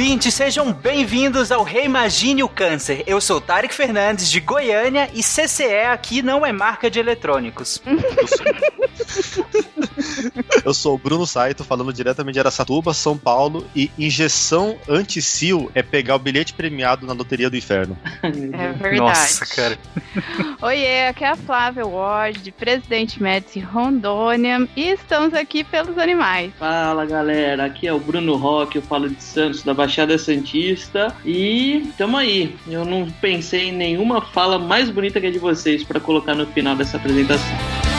[0.00, 3.04] ouvintes, sejam bem-vindos ao Reimagine o Câncer.
[3.06, 7.82] Eu sou Tarek Fernandes, de Goiânia, e CCE aqui não é marca de eletrônicos.
[10.64, 15.82] Eu sou o Bruno Saito, falando diretamente de Aracatuba, São Paulo, e injeção anti-sil é
[15.82, 17.96] pegar o bilhete premiado na loteria do inferno.
[18.52, 18.96] É verdade.
[18.96, 19.78] Nossa, cara.
[20.62, 26.52] Oiê, aqui é a Flávia Ward, de Presidente Médici Rondônia, e estamos aqui pelos animais.
[26.58, 31.90] Fala galera, aqui é o Bruno Roque, eu falo de Santos, da Baixada Santista, e
[31.96, 32.56] tamo aí.
[32.66, 36.46] Eu não pensei em nenhuma fala mais bonita que a de vocês para colocar no
[36.46, 37.89] final dessa apresentação.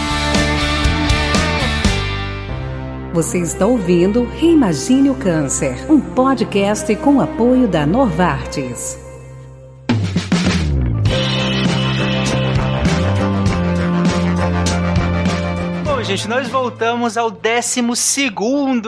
[3.14, 9.01] Você está ouvindo Reimagine o Câncer, um podcast com apoio da Novartis.
[16.12, 17.80] Gente, nós voltamos ao 12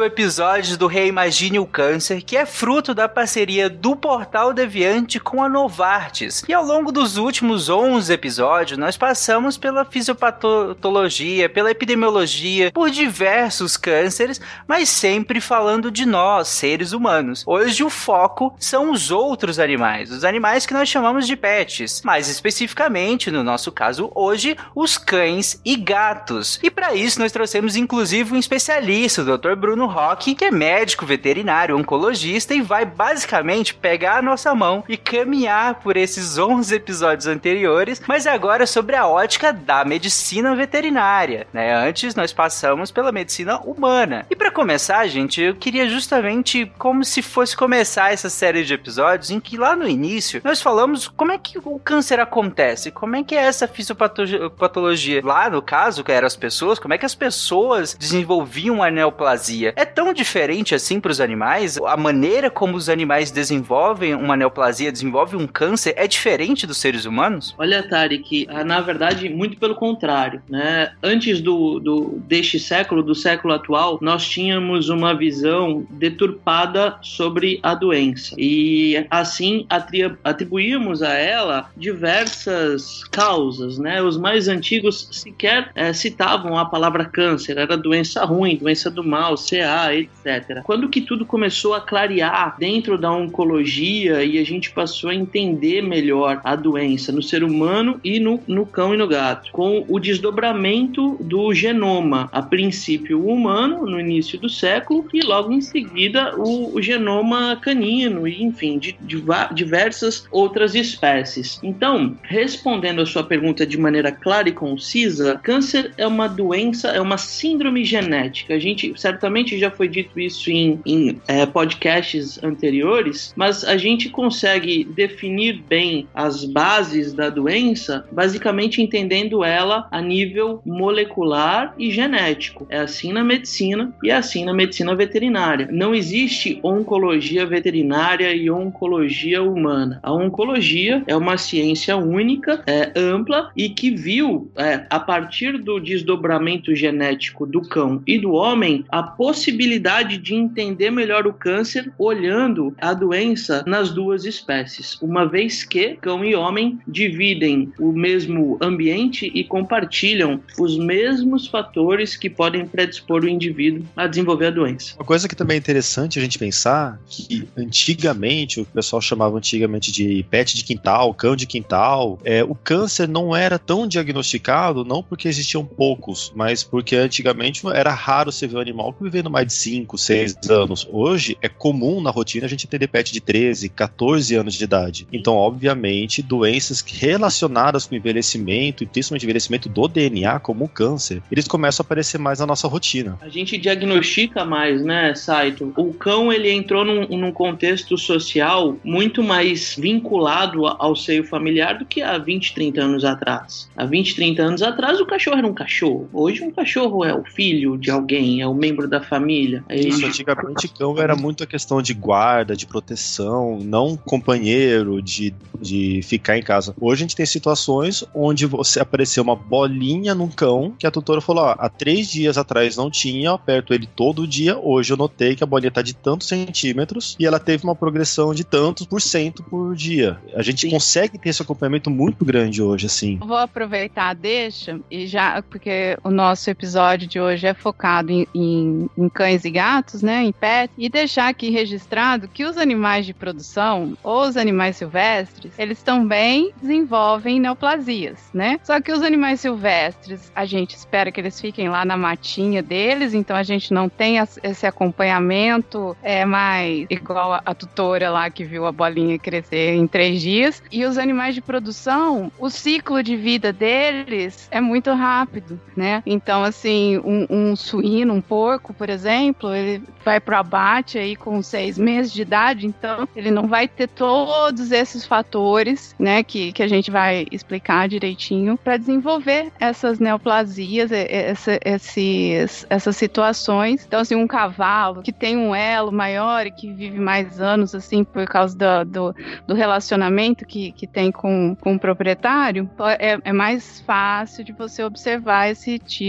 [0.03, 5.47] episódio do Reimagine o Câncer, que é fruto da parceria do Portal Deviante com a
[5.47, 6.43] Novartis.
[6.49, 13.77] E ao longo dos últimos 11 episódios, nós passamos pela fisiopatologia, pela epidemiologia, por diversos
[13.77, 17.45] cânceres, mas sempre falando de nós, seres humanos.
[17.47, 22.27] Hoje o foco são os outros animais, os animais que nós chamamos de pets, mais
[22.27, 26.59] especificamente, no nosso caso hoje, os cães e gatos.
[26.61, 29.55] E para isso nós trouxemos inclusive um especialista, o Dr.
[29.55, 34.97] Bruno Roque, que é médico veterinário, oncologista e vai basicamente pegar a nossa mão e
[34.97, 41.73] caminhar por esses 11 episódios anteriores, mas agora sobre a ótica da medicina veterinária, né?
[41.73, 44.25] Antes nós passamos pela medicina humana.
[44.29, 49.31] E para começar, gente, eu queria justamente como se fosse começar essa série de episódios
[49.31, 53.23] em que lá no início nós falamos como é que o câncer acontece, como é
[53.23, 55.21] que é essa fisiopatologia.
[55.23, 59.73] Lá no caso, que eram as pessoas, como é que as pessoas desenvolviam a neoplasia?
[59.75, 61.77] É tão diferente assim para os animais?
[61.77, 67.05] A maneira como os animais desenvolvem uma neoplasia, desenvolvem um câncer, é diferente dos seres
[67.05, 67.55] humanos?
[67.57, 70.93] Olha, Tarek, ah, na verdade, muito pelo contrário, né?
[71.01, 77.73] Antes do, do deste século, do século atual, nós tínhamos uma visão deturpada sobre a
[77.73, 84.01] doença e assim atri- atribuímos a ela diversas causas, né?
[84.01, 89.35] Os mais antigos sequer eh, citavam a palavra câncer, era doença ruim, doença do mal,
[89.35, 90.61] CA, etc.
[90.63, 95.81] Quando que tudo começou a clarear dentro da oncologia e a gente passou a entender
[95.81, 99.99] melhor a doença no ser humano e no, no cão e no gato, com o
[99.99, 106.35] desdobramento do genoma, a princípio o humano no início do século e logo em seguida
[106.37, 109.23] o, o genoma canino e enfim de, de
[109.53, 111.59] diversas outras espécies.
[111.63, 117.01] Então, respondendo a sua pergunta de maneira clara e concisa, câncer é uma doença, é
[117.01, 118.53] uma síndrome genética.
[118.53, 124.09] A gente certamente já foi dito isso em, em eh, podcasts anteriores, mas a gente
[124.09, 132.65] consegue definir bem as bases da doença, basicamente entendendo ela a nível molecular e genético.
[132.69, 135.67] É assim na medicina e é assim na medicina veterinária.
[135.71, 139.99] Não existe oncologia veterinária e oncologia humana.
[140.03, 145.79] A oncologia é uma ciência única, é, ampla e que viu, é, a partir do
[145.79, 152.75] desdobramento genético do cão e do homem, a possibilidade de entender melhor o câncer olhando
[152.79, 159.31] a doença nas duas espécies, uma vez que cão e homem dividem o mesmo ambiente
[159.33, 164.95] e compartilham os mesmos fatores que podem predispor o indivíduo a desenvolver a doença.
[164.95, 169.91] Uma coisa que também é interessante a gente pensar que antigamente, o pessoal chamava antigamente
[169.91, 175.01] de pet de quintal, cão de quintal, é, o câncer não era tão diagnosticado, não
[175.01, 179.53] porque existiam poucos, mas porque antigamente era raro você ver um animal vivendo mais de
[179.53, 180.87] 5, 6 anos.
[180.91, 185.07] Hoje é comum na rotina a gente atender pet de 13, 14 anos de idade.
[185.11, 191.47] Então, obviamente, doenças relacionadas com envelhecimento, e principalmente envelhecimento do DNA, como o câncer, eles
[191.47, 193.17] começam a aparecer mais na nossa rotina.
[193.21, 195.73] A gente diagnostica mais, né, Saito?
[195.77, 201.85] O cão ele entrou num, num contexto social muito mais vinculado ao seio familiar do
[201.85, 203.69] que há 20, 30 anos atrás.
[203.75, 206.09] Há 20, 30 anos atrás o cachorro era um cachorro.
[206.11, 209.63] Hoje um cachorro é o filho de alguém, é o membro da família.
[209.69, 210.05] É Isso, isso.
[210.07, 216.37] antigamente cão era muito a questão de guarda, de proteção, não companheiro, de, de ficar
[216.37, 216.75] em casa.
[216.79, 221.21] Hoje a gente tem situações onde você apareceu uma bolinha num cão que a tutora
[221.21, 224.97] falou: ó, há três dias atrás não tinha, eu aperto ele todo dia, hoje eu
[224.97, 228.85] notei que a bolinha tá de tantos centímetros e ela teve uma progressão de tantos
[228.85, 230.19] por cento por dia.
[230.35, 230.69] A gente Sim.
[230.69, 233.17] consegue ter esse acompanhamento muito grande hoje, assim.
[233.17, 238.11] Vou aproveitar a deixa e já, porque o nosso nosso episódio de hoje é focado
[238.11, 242.57] em, em, em cães e gatos, né, em pets, e deixar aqui registrado que os
[242.57, 248.59] animais de produção, ou os animais silvestres, eles também desenvolvem neoplasias, né?
[248.63, 253.13] Só que os animais silvestres, a gente espera que eles fiquem lá na matinha deles,
[253.13, 258.65] então a gente não tem esse acompanhamento é mais igual a tutora lá que viu
[258.65, 260.63] a bolinha crescer em três dias.
[260.71, 266.01] E os animais de produção, o ciclo de vida deles é muito rápido, né?
[266.05, 271.15] Então, assim, um, um suíno, um porco, por exemplo, ele vai para o abate aí
[271.15, 276.51] com seis meses de idade, então ele não vai ter todos esses fatores, né, que,
[276.51, 283.83] que a gente vai explicar direitinho para desenvolver essas neoplasias, essa, esses, essas situações.
[283.85, 288.03] Então, assim, um cavalo que tem um elo maior e que vive mais anos, assim,
[288.03, 289.15] por causa do, do,
[289.47, 292.69] do relacionamento que, que tem com, com o proprietário,
[292.99, 296.02] é, é mais fácil de você observar esse tipo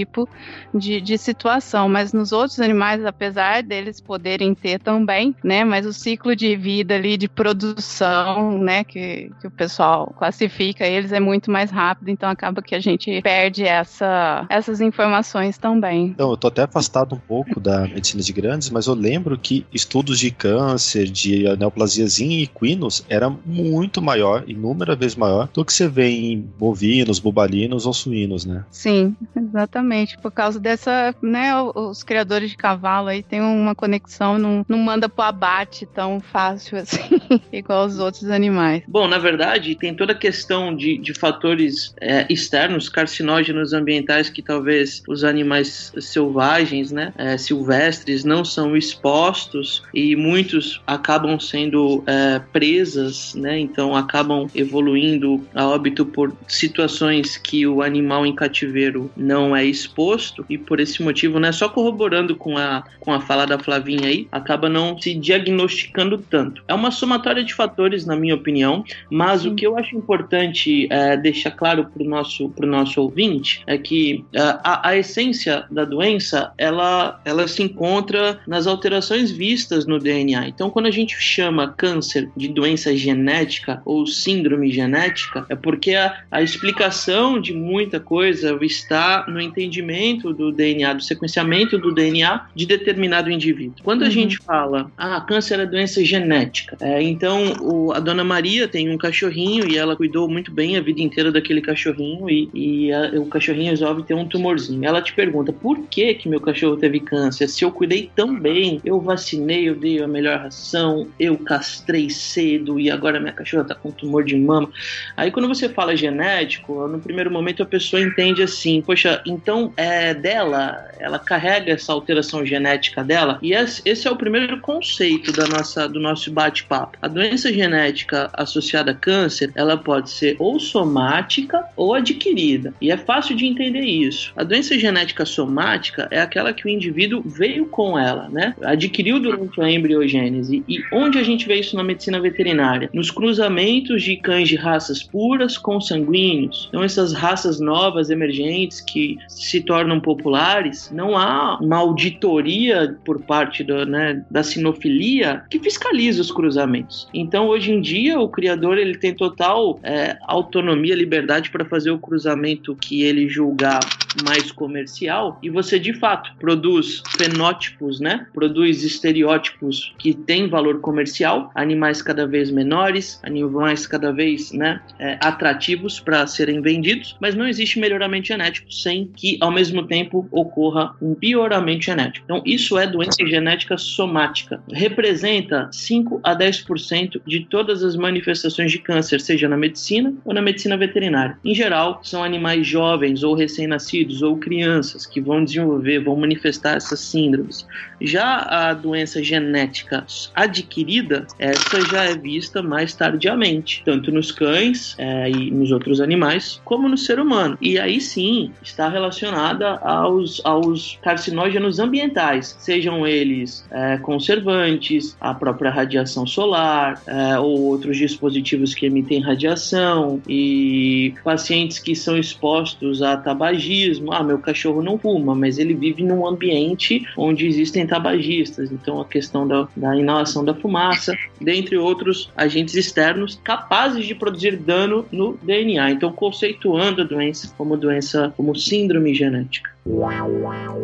[0.75, 1.89] de, de situação.
[1.89, 6.95] Mas nos outros animais, apesar deles poderem ter também, né, mas o ciclo de vida
[6.95, 12.29] ali, de produção, né, que, que o pessoal classifica eles é muito mais rápido, então
[12.29, 16.07] acaba que a gente perde essa, essas informações também.
[16.07, 19.67] Então, eu tô até afastado um pouco da medicina de grandes, mas eu lembro que
[19.73, 25.73] estudos de câncer, de neoplasias em equinos, era muito maior, inúmeras vezes maior, do que
[25.73, 28.65] você vê em bovinos, bubalinos ou suínos, né?
[28.71, 29.84] Sim, exatamente.
[30.21, 35.09] Por causa dessa, né, os criadores de cavalo aí têm uma conexão, não, não manda
[35.09, 37.21] pro abate tão fácil assim,
[37.53, 38.83] igual os outros animais.
[38.89, 44.43] Bom, na verdade, tem toda a questão de, de fatores é, externos, carcinógenos ambientais que
[44.43, 52.41] talvez os animais selvagens, né, é, silvestres, não são expostos e muitos acabam sendo é,
[52.53, 59.55] presas, né, então acabam evoluindo a óbito por situações que o animal em cativeiro não
[59.55, 63.59] é exposto e por esse motivo, né, só corroborando com a, com a fala da
[63.59, 66.63] Flavinha aí, acaba não se diagnosticando tanto.
[66.67, 69.51] É uma somatória de fatores, na minha opinião, mas Sim.
[69.51, 73.77] o que eu acho importante é, deixar claro para o nosso, pro nosso ouvinte é
[73.77, 79.99] que é, a, a essência da doença ela, ela se encontra nas alterações vistas no
[79.99, 80.49] DNA.
[80.49, 86.23] Então, quando a gente chama câncer de doença genética ou síndrome genética, é porque a,
[86.31, 92.67] a explicação de muita coisa está no entendimento do DNA, do sequenciamento do DNA de
[92.67, 93.77] determinado indivíduo.
[93.83, 94.11] Quando a uhum.
[94.11, 98.99] gente fala, ah, câncer é doença genética, é, então o, a dona Maria tem um
[98.99, 103.27] cachorrinho e ela cuidou muito bem a vida inteira daquele cachorrinho e, e a, o
[103.27, 104.85] cachorrinho resolve ter um tumorzinho.
[104.85, 107.49] Ela te pergunta, por que que meu cachorro teve câncer?
[107.49, 112.79] Se eu cuidei tão bem, eu vacinei, eu dei a melhor ração, eu castrei cedo
[112.81, 114.71] e agora minha cachorra tá com tumor de mama.
[115.17, 120.15] Aí quando você fala genético, no primeiro momento a pessoa entende assim, poxa, então é
[120.15, 125.89] dela, ela carrega essa alteração genética dela e esse é o primeiro conceito da nossa,
[125.89, 126.99] do nosso bate-papo.
[127.01, 132.73] A doença genética associada a câncer, ela pode ser ou somática ou adquirida.
[132.81, 134.33] E é fácil de entender isso.
[134.37, 138.55] A doença genética somática é aquela que o indivíduo veio com ela, né?
[138.63, 140.65] Adquiriu durante a embriogênese.
[140.69, 142.91] E onde a gente vê isso na medicina veterinária?
[142.93, 146.67] Nos cruzamentos de cães de raças puras com sanguíneos.
[146.69, 153.63] Então, essas raças novas, emergentes, que se tornam populares, não há uma auditoria por parte
[153.63, 157.09] do, né, da sinofilia que fiscaliza os cruzamentos.
[157.13, 161.99] Então, hoje em dia, o criador ele tem total é, autonomia, liberdade para fazer o
[161.99, 163.81] cruzamento que ele julgar
[164.23, 168.27] mais comercial e você de fato produz fenótipos, né?
[168.33, 175.19] Produz estereótipos que têm valor comercial, animais cada vez menores, animais cada vez, né, é,
[175.21, 180.95] atrativos para serem vendidos, mas não existe melhoramento genético sem que ao mesmo tempo ocorra
[181.01, 182.25] um pioramento genético.
[182.25, 184.61] Então isso é doença genética somática.
[184.73, 190.43] Representa 5 a 10% de todas as manifestações de câncer, seja na medicina ou na
[190.43, 191.39] medicina veterinária.
[191.45, 197.01] Em geral, são animais jovens ou recém-nascidos ou crianças que vão desenvolver, vão manifestar essas
[197.01, 197.67] síndromes.
[198.01, 205.31] Já a doença genética adquirida, essa já é vista mais tardiamente, tanto nos cães é,
[205.31, 207.57] e nos outros animais, como no ser humano.
[207.61, 208.89] E aí sim está
[209.25, 217.63] relacionada aos, aos carcinógenos ambientais, sejam eles é, conservantes, a própria radiação solar é, ou
[217.63, 224.13] outros dispositivos que emitem radiação e pacientes que são expostos a tabagismo.
[224.13, 228.71] Ah, meu cachorro não fuma, mas ele vive num ambiente onde existem tabagistas.
[228.71, 234.57] Então, a questão da, da inalação da fumaça, dentre outros agentes externos capazes de produzir
[234.57, 235.93] dano no DNA.
[235.93, 239.71] Então, conceituando a doença como doença, como síndrome genética.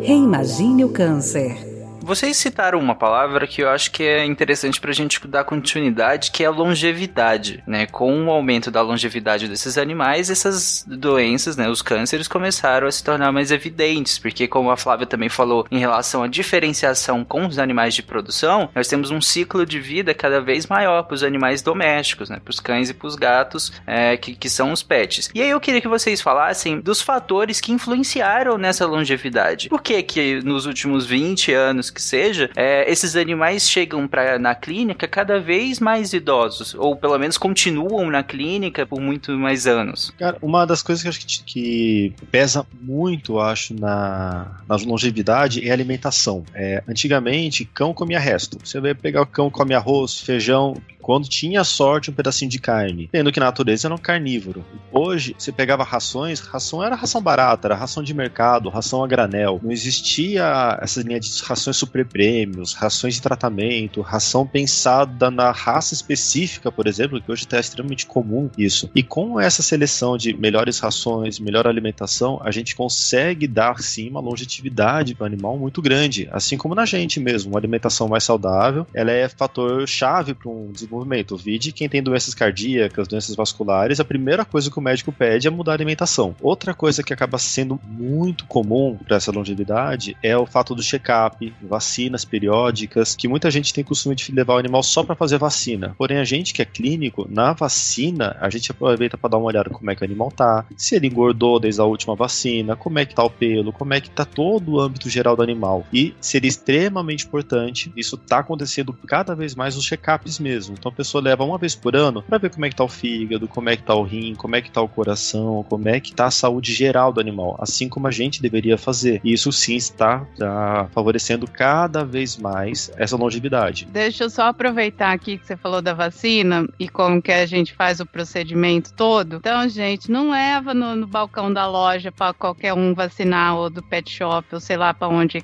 [0.01, 1.80] Reimagine o câncer.
[2.03, 6.31] Vocês citaram uma palavra que eu acho que é interessante para a gente dar continuidade,
[6.31, 7.85] que é a longevidade, né?
[7.85, 13.03] Com o aumento da longevidade desses animais, essas doenças, né, os cânceres começaram a se
[13.03, 17.59] tornar mais evidentes, porque como a Flávia também falou em relação à diferenciação com os
[17.59, 21.61] animais de produção, nós temos um ciclo de vida cada vez maior para os animais
[21.61, 22.39] domésticos, né?
[22.43, 25.29] Para os cães e para os gatos, é, que, que são os pets.
[25.35, 29.69] E aí eu queria que vocês falassem dos fatores que influenciaram nessa longevidade.
[29.69, 34.55] Por que que nos últimos 20 anos que seja, é, esses animais chegam pra, na
[34.55, 40.11] clínica cada vez mais idosos, ou pelo menos continuam na clínica por muito mais anos.
[40.17, 45.71] Cara, uma das coisas que acho que, que pesa muito, acho, na, na longevidade é
[45.71, 46.43] alimentação.
[46.53, 48.57] É, antigamente, cão comia resto.
[48.63, 53.09] Você vai pegar o cão, come arroz, feijão, quando tinha sorte um pedacinho de carne,
[53.11, 54.63] tendo que na natureza era um carnívoro.
[54.91, 59.59] Hoje, você pegava rações, ração era ração barata, era ração de mercado, ração a granel.
[59.63, 65.93] Não existia essa linha de rações super prêmios, rações de tratamento, ração pensada na raça
[65.93, 68.89] específica, por exemplo, que hoje está extremamente comum isso.
[68.95, 74.19] E com essa seleção de melhores rações, melhor alimentação, a gente consegue dar sim uma
[74.19, 77.51] longevidade para o animal muito grande, assim como na gente mesmo.
[77.51, 81.37] Uma alimentação mais saudável, ela é fator chave para um desenvolvimento.
[81.37, 85.49] Vide quem tem doenças cardíacas, doenças vasculares, a primeira coisa que o médico pede é
[85.49, 86.35] mudar a alimentação.
[86.41, 91.53] Outra coisa que acaba sendo muito comum para essa longevidade é o fato do check-up,
[91.61, 95.95] vacinas periódicas, que muita gente tem costume de levar o animal só para fazer vacina.
[95.97, 99.69] Porém, a gente que é clínico, na vacina, a gente aproveita para dar uma olhada
[99.69, 103.05] como é que o animal tá, se ele engordou desde a última vacina, como é
[103.05, 105.85] que tá o pelo, como é que tá todo o âmbito geral do animal.
[105.93, 110.75] E seria extremamente importante, isso tá acontecendo cada vez mais nos check-ups mesmo.
[110.81, 112.87] Então a pessoa leva uma vez por ano para ver como é que tá o
[112.87, 115.99] fígado, como é que tá o rim, como é que tá o coração, como é
[115.99, 119.21] que tá a saúde geral do animal, assim como a gente deveria fazer.
[119.23, 123.85] E isso sim está tá favorecendo cada vez mais essa longevidade.
[123.91, 127.73] Deixa eu só aproveitar aqui que você falou da vacina e como que a gente
[127.73, 129.35] faz o procedimento todo.
[129.35, 133.83] Então, gente, não leva no, no balcão da loja para qualquer um vacinar ou do
[133.83, 135.43] pet shop ou sei lá para onde.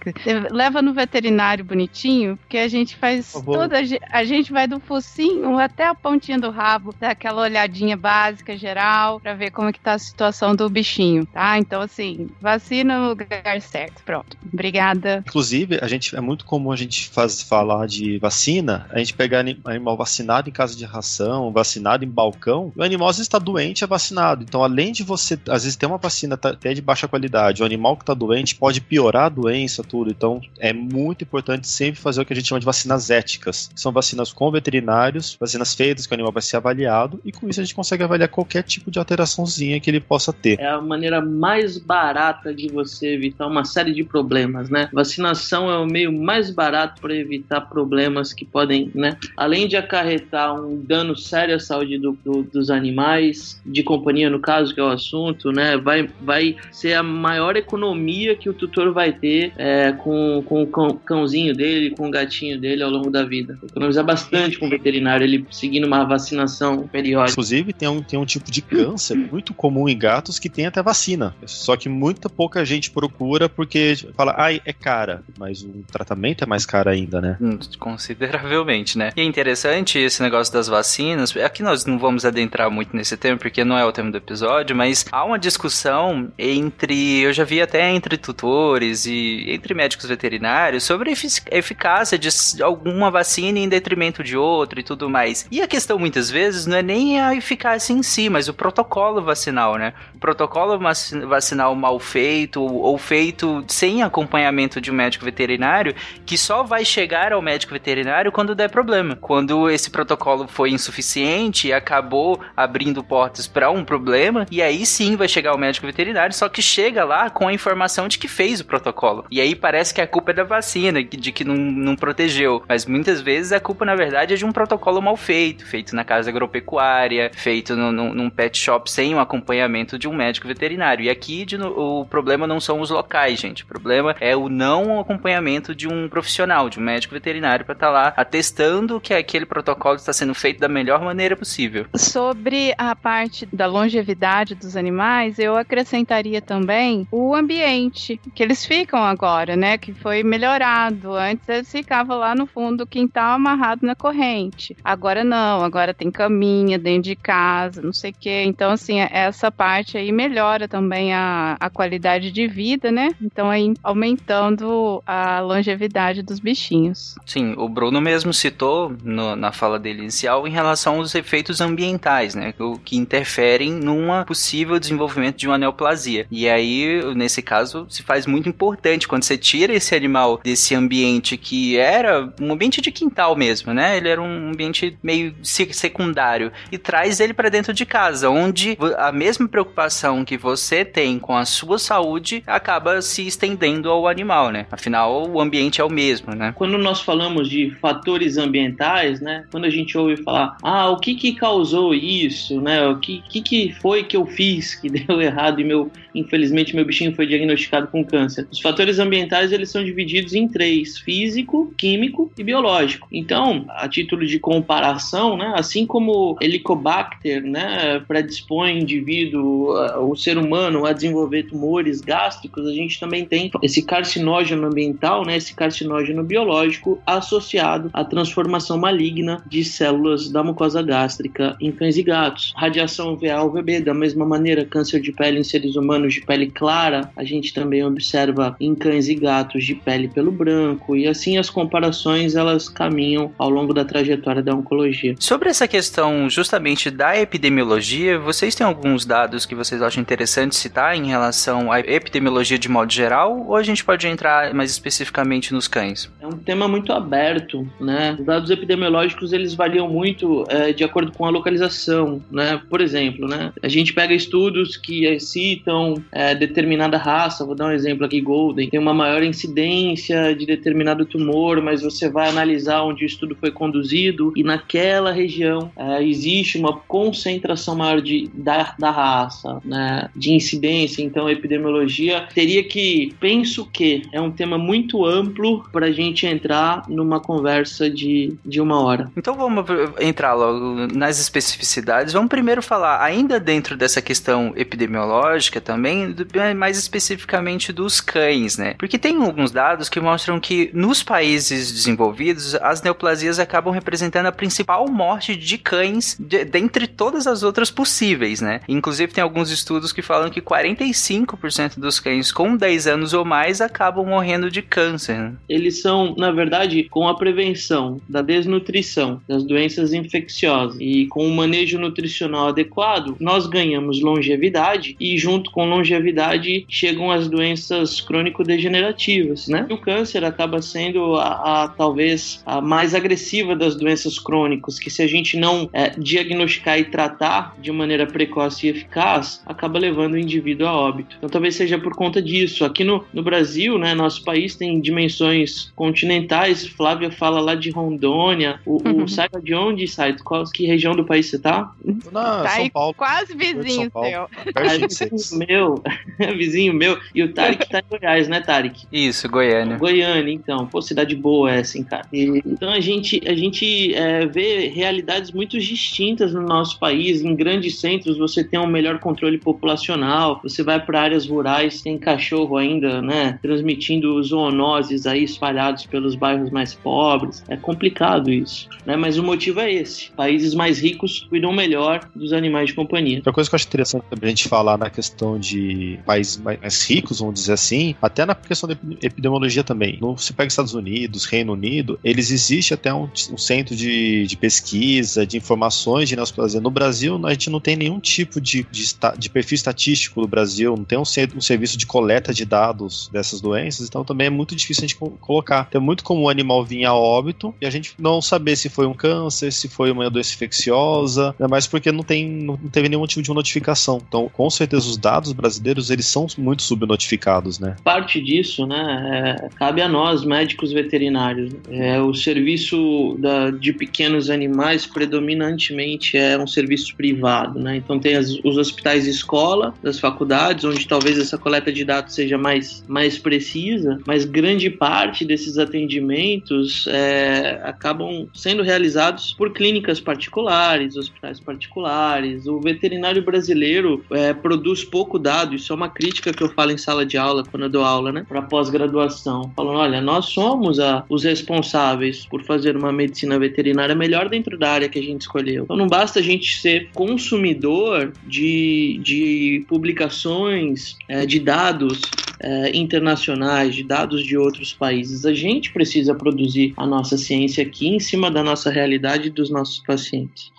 [0.49, 3.77] Leva no veterinário bonitinho, porque a gente faz toda
[4.11, 8.57] a gente vai do focinho focinho até a pontinha do rabo, dá aquela olhadinha básica,
[8.57, 11.57] geral, para ver como que tá a situação do bichinho, tá?
[11.57, 14.01] Então, assim, vacina no lugar certo.
[14.03, 14.37] Pronto.
[14.51, 15.23] Obrigada.
[15.27, 19.39] Inclusive, a gente é muito comum a gente faz, falar de vacina, a gente pegar
[19.39, 23.83] animal vacinado em casa de ração, vacinado em balcão, o animal às vezes está doente
[23.83, 24.43] é vacinado.
[24.43, 27.65] Então, além de você, às vezes, ter uma vacina tá, até de baixa qualidade, o
[27.65, 30.09] animal que está doente pode piorar a doença, tudo.
[30.09, 33.91] Então, é muito importante sempre fazer o que a gente chama de vacinas éticas, são
[33.91, 37.63] vacinas com veterinário vacinas feitas, que o animal vai ser avaliado, e com isso a
[37.63, 40.59] gente consegue avaliar qualquer tipo de alteraçãozinha que ele possa ter.
[40.59, 44.89] É a maneira mais barata de você evitar uma série de problemas, né?
[44.93, 49.17] Vacinação é o meio mais barato para evitar problemas que podem, né?
[49.35, 54.39] Além de acarretar um dano sério à saúde do, do, dos animais, de companhia no
[54.39, 55.77] caso, que é o assunto, né?
[55.77, 60.93] Vai, vai ser a maior economia que o tutor vai ter é, com, com o
[60.97, 63.57] cãozinho dele, com o gatinho dele ao longo da vida.
[63.63, 67.31] Economizar bastante com o veterinário veterinário ele seguindo uma vacinação periódica.
[67.31, 70.81] Inclusive, tem um, tem um tipo de câncer muito comum em gatos que tem até
[70.81, 71.35] vacina.
[71.45, 75.23] Só que muita pouca gente procura porque fala, ai, é cara.
[75.37, 77.37] Mas o tratamento é mais caro ainda, né?
[77.39, 79.11] Hum, consideravelmente, né?
[79.15, 81.35] E é interessante esse negócio das vacinas.
[81.37, 84.75] Aqui nós não vamos adentrar muito nesse tema porque não é o tema do episódio,
[84.75, 87.21] mas há uma discussão entre.
[87.21, 92.27] Eu já vi até entre tutores e entre médicos veterinários sobre a eficácia de
[92.61, 95.45] alguma vacina em detrimento de outra e tudo mais.
[95.51, 99.21] E a questão muitas vezes não é nem a eficácia em si, mas o protocolo
[99.21, 99.93] vacinal, né?
[100.15, 100.79] O protocolo
[101.27, 105.93] vacinal mal feito ou feito sem acompanhamento de um médico veterinário,
[106.25, 109.15] que só vai chegar ao médico veterinário quando der problema.
[109.15, 115.15] Quando esse protocolo foi insuficiente e acabou abrindo portas para um problema, e aí sim
[115.15, 118.59] vai chegar ao médico veterinário, só que chega lá com a informação de que fez
[118.59, 119.25] o protocolo.
[119.29, 122.63] E aí parece que a culpa é da vacina, de que não, não protegeu.
[122.67, 125.95] Mas muitas vezes a culpa, na verdade, é de um protocolo protocolo mal feito, feito
[125.95, 130.47] na casa agropecuária, feito no, no, num pet shop sem o acompanhamento de um médico
[130.47, 131.03] veterinário.
[131.03, 133.63] E aqui de, o problema não são os locais, gente.
[133.63, 137.87] O problema é o não acompanhamento de um profissional, de um médico veterinário, para estar
[137.87, 141.85] tá lá atestando que aquele protocolo está sendo feito da melhor maneira possível.
[141.95, 149.03] Sobre a parte da longevidade dos animais, eu acrescentaria também o ambiente que eles ficam
[149.03, 149.77] agora, né?
[149.77, 151.13] Que foi melhorado.
[151.13, 154.76] Antes eles ficavam lá no fundo do quintal amarrado na corrente.
[154.83, 158.43] Agora não, agora tem caminha dentro de casa, não sei o quê.
[158.45, 163.09] Então, assim, essa parte aí melhora também a, a qualidade de vida, né?
[163.21, 167.15] Então, aí aumentando a longevidade dos bichinhos.
[167.25, 172.33] Sim, o Bruno mesmo citou no, na fala dele inicial em relação aos efeitos ambientais,
[172.33, 172.53] né?
[172.59, 176.25] O que interferem numa possível desenvolvimento de uma neoplasia.
[176.31, 181.37] E aí, nesse caso, se faz muito importante quando você tira esse animal desse ambiente
[181.37, 183.97] que era um ambiente de quintal mesmo, né?
[183.97, 189.11] Ele era um ambiente meio secundário e traz ele para dentro de casa, onde a
[189.11, 194.65] mesma preocupação que você tem com a sua saúde acaba se estendendo ao animal, né?
[194.71, 196.53] Afinal, o ambiente é o mesmo, né?
[196.55, 199.45] Quando nós falamos de fatores ambientais, né?
[199.51, 202.87] Quando a gente ouve falar, ah, o que que causou isso, né?
[202.87, 206.85] O que que, que foi que eu fiz que deu errado e meu, infelizmente, meu
[206.85, 208.47] bichinho foi diagnosticado com câncer?
[208.51, 213.07] Os fatores ambientais, eles são divididos em três: físico, químico e biológico.
[213.11, 215.51] Então, a título de comparação, né?
[215.57, 217.99] Assim como Helicobacter, né?
[218.07, 219.73] Predispõe o indivíduo,
[220.09, 225.35] o ser humano a desenvolver tumores gástricos, a gente também tem esse carcinógeno ambiental, né?
[225.35, 232.03] Esse carcinógeno biológico associado à transformação maligna de células da mucosa gástrica em cães e
[232.03, 232.53] gatos.
[232.55, 237.11] Radiação VA UVB, da mesma maneira, câncer de pele em seres humanos de pele clara,
[237.17, 241.49] a gente também observa em cães e gatos de pele pelo branco, e assim as
[241.49, 245.15] comparações elas caminham ao longo da trajetória da oncologia.
[245.19, 250.95] Sobre essa questão justamente da epidemiologia, vocês têm alguns dados que vocês acham interessante citar
[250.95, 255.67] em relação à epidemiologia de modo geral, ou a gente pode entrar mais especificamente nos
[255.67, 256.11] cães?
[256.21, 258.15] É um tema muito aberto, né?
[258.19, 262.61] Os dados epidemiológicos eles variam muito é, de acordo com a localização, né?
[262.69, 263.51] Por exemplo, né?
[263.61, 268.69] A gente pega estudos que citam é, determinada raça, vou dar um exemplo aqui, Golden,
[268.69, 273.51] tem uma maior incidência de determinado tumor, mas você vai analisar onde o estudo foi
[273.51, 280.09] conduzido e naquela região é, existe uma concentração maior de, da, da raça, né?
[280.15, 285.87] De incidência, então a epidemiologia teria que, penso que é um tema muito amplo para
[285.87, 289.11] a gente entrar numa conversa de, de uma hora.
[289.15, 289.65] Então vamos
[289.99, 292.13] entrar logo nas especificidades.
[292.13, 296.15] Vamos primeiro falar, ainda dentro dessa questão epidemiológica também,
[296.55, 298.75] mais especificamente dos cães, né?
[298.77, 304.31] Porque tem alguns dados que mostram que nos países desenvolvidos, as neoplasias acabam representando a
[304.31, 308.61] principal morte de cães de, dentre todas as outras possíveis, né?
[308.67, 313.61] Inclusive tem alguns estudos que falam que 45% dos cães com 10 anos ou mais
[313.61, 315.33] acabam morrendo de câncer.
[315.47, 321.35] Eles são, na verdade, com a prevenção da desnutrição, das doenças infecciosas e com o
[321.35, 329.65] manejo nutricional adequado, nós ganhamos longevidade e junto com longevidade chegam as doenças crônico-degenerativas, né?
[329.69, 334.89] E o câncer acaba sendo a, a, talvez a mais agressiva das doenças crônicas, que
[334.89, 340.13] se a gente não é, diagnosticar e tratar de maneira precoce e eficaz, acaba levando
[340.13, 341.15] o indivíduo a óbito.
[341.17, 342.63] Então talvez seja por conta disso.
[342.63, 346.65] Aqui no, no Brasil, né, nosso país tem dimensões continentais.
[346.65, 348.59] Flávia fala lá de Rondônia.
[348.65, 349.03] O, uhum.
[349.03, 350.15] o sai de onde sai?
[350.23, 351.71] Qual, que região do país você tá?
[352.11, 352.93] Na tá São Paulo.
[352.93, 355.09] Quase vizinho seu.
[355.09, 355.83] vizinho meu,
[356.37, 356.97] vizinho meu.
[357.13, 358.85] E o Tarek tá em Goiás, né, Tarek?
[358.91, 359.77] Isso, Goiânia.
[359.77, 360.65] Goiânia, então.
[360.65, 362.05] Pô, cidade boa essa, hein, cara.
[362.11, 367.21] E, então a gente, a gente é, vê realidades muito distintas no nosso país.
[367.21, 370.39] Em grandes centros você tem um melhor controle populacional.
[370.43, 376.51] Você vai para áreas rurais, tem cachorro ainda, né, transmitindo zoonoses aí espalhados pelos bairros
[376.51, 377.43] mais pobres.
[377.47, 378.95] É complicado isso, né?
[378.95, 380.11] Mas o motivo é esse.
[380.11, 383.17] Países mais ricos cuidam melhor dos animais de companhia.
[383.17, 386.83] Outra coisa que eu acho interessante também a gente falar na questão de países mais
[386.83, 389.97] ricos, vamos dizer assim, até na questão da epidemiologia também.
[389.99, 395.25] Você pega Estados Unidos, Reino Unido, eles existem até um, um centro de, de, pesquisa,
[395.25, 396.61] de informações de neoplasia.
[396.61, 398.83] No Brasil, a gente não tem nenhum tipo de, de,
[399.17, 403.41] de perfil estatístico no Brasil, não tem um, um, serviço de coleta de dados dessas
[403.41, 405.65] doenças, então também é muito difícil a gente colocar.
[405.69, 408.69] Então é muito comum o animal vir a óbito e a gente não saber se
[408.69, 412.89] foi um câncer, se foi uma doença infecciosa, né, mas porque não, tem, não teve
[412.89, 414.01] nenhum tipo de notificação.
[414.07, 417.75] Então, com certeza, os dados brasileiros eles são muito subnotificados, né?
[417.83, 421.53] Parte disso, né, é, cabe a nós, médicos veterinários.
[421.69, 427.77] É, o serviço da, de pequenos animais predominantemente é um serviço privado, né?
[427.77, 432.13] Então tem as, os hospitais de escola, das faculdades, onde talvez essa coleta de dados
[432.13, 439.99] seja mais, mais precisa, mas grande parte desses atendimentos é, acabam sendo realizados por clínicas
[439.99, 442.47] particulares, hospitais particulares.
[442.47, 446.77] O veterinário brasileiro é, produz pouco dado, isso é uma crítica que eu falo em
[446.77, 451.03] sala de aula, quando eu dou aula, né, para pós-graduação, falando: olha, nós somos a,
[451.09, 455.21] os responsáveis por fazer uma medicina veterinária veterinária melhor dentro da área que a gente
[455.21, 455.63] escolheu.
[455.63, 462.01] Então não basta a gente ser consumidor de, de publicações, é, de dados
[462.39, 465.25] é, internacionais, de dados de outros países.
[465.25, 469.49] A gente precisa produzir a nossa ciência aqui em cima da nossa realidade e dos
[469.49, 470.51] nossos pacientes.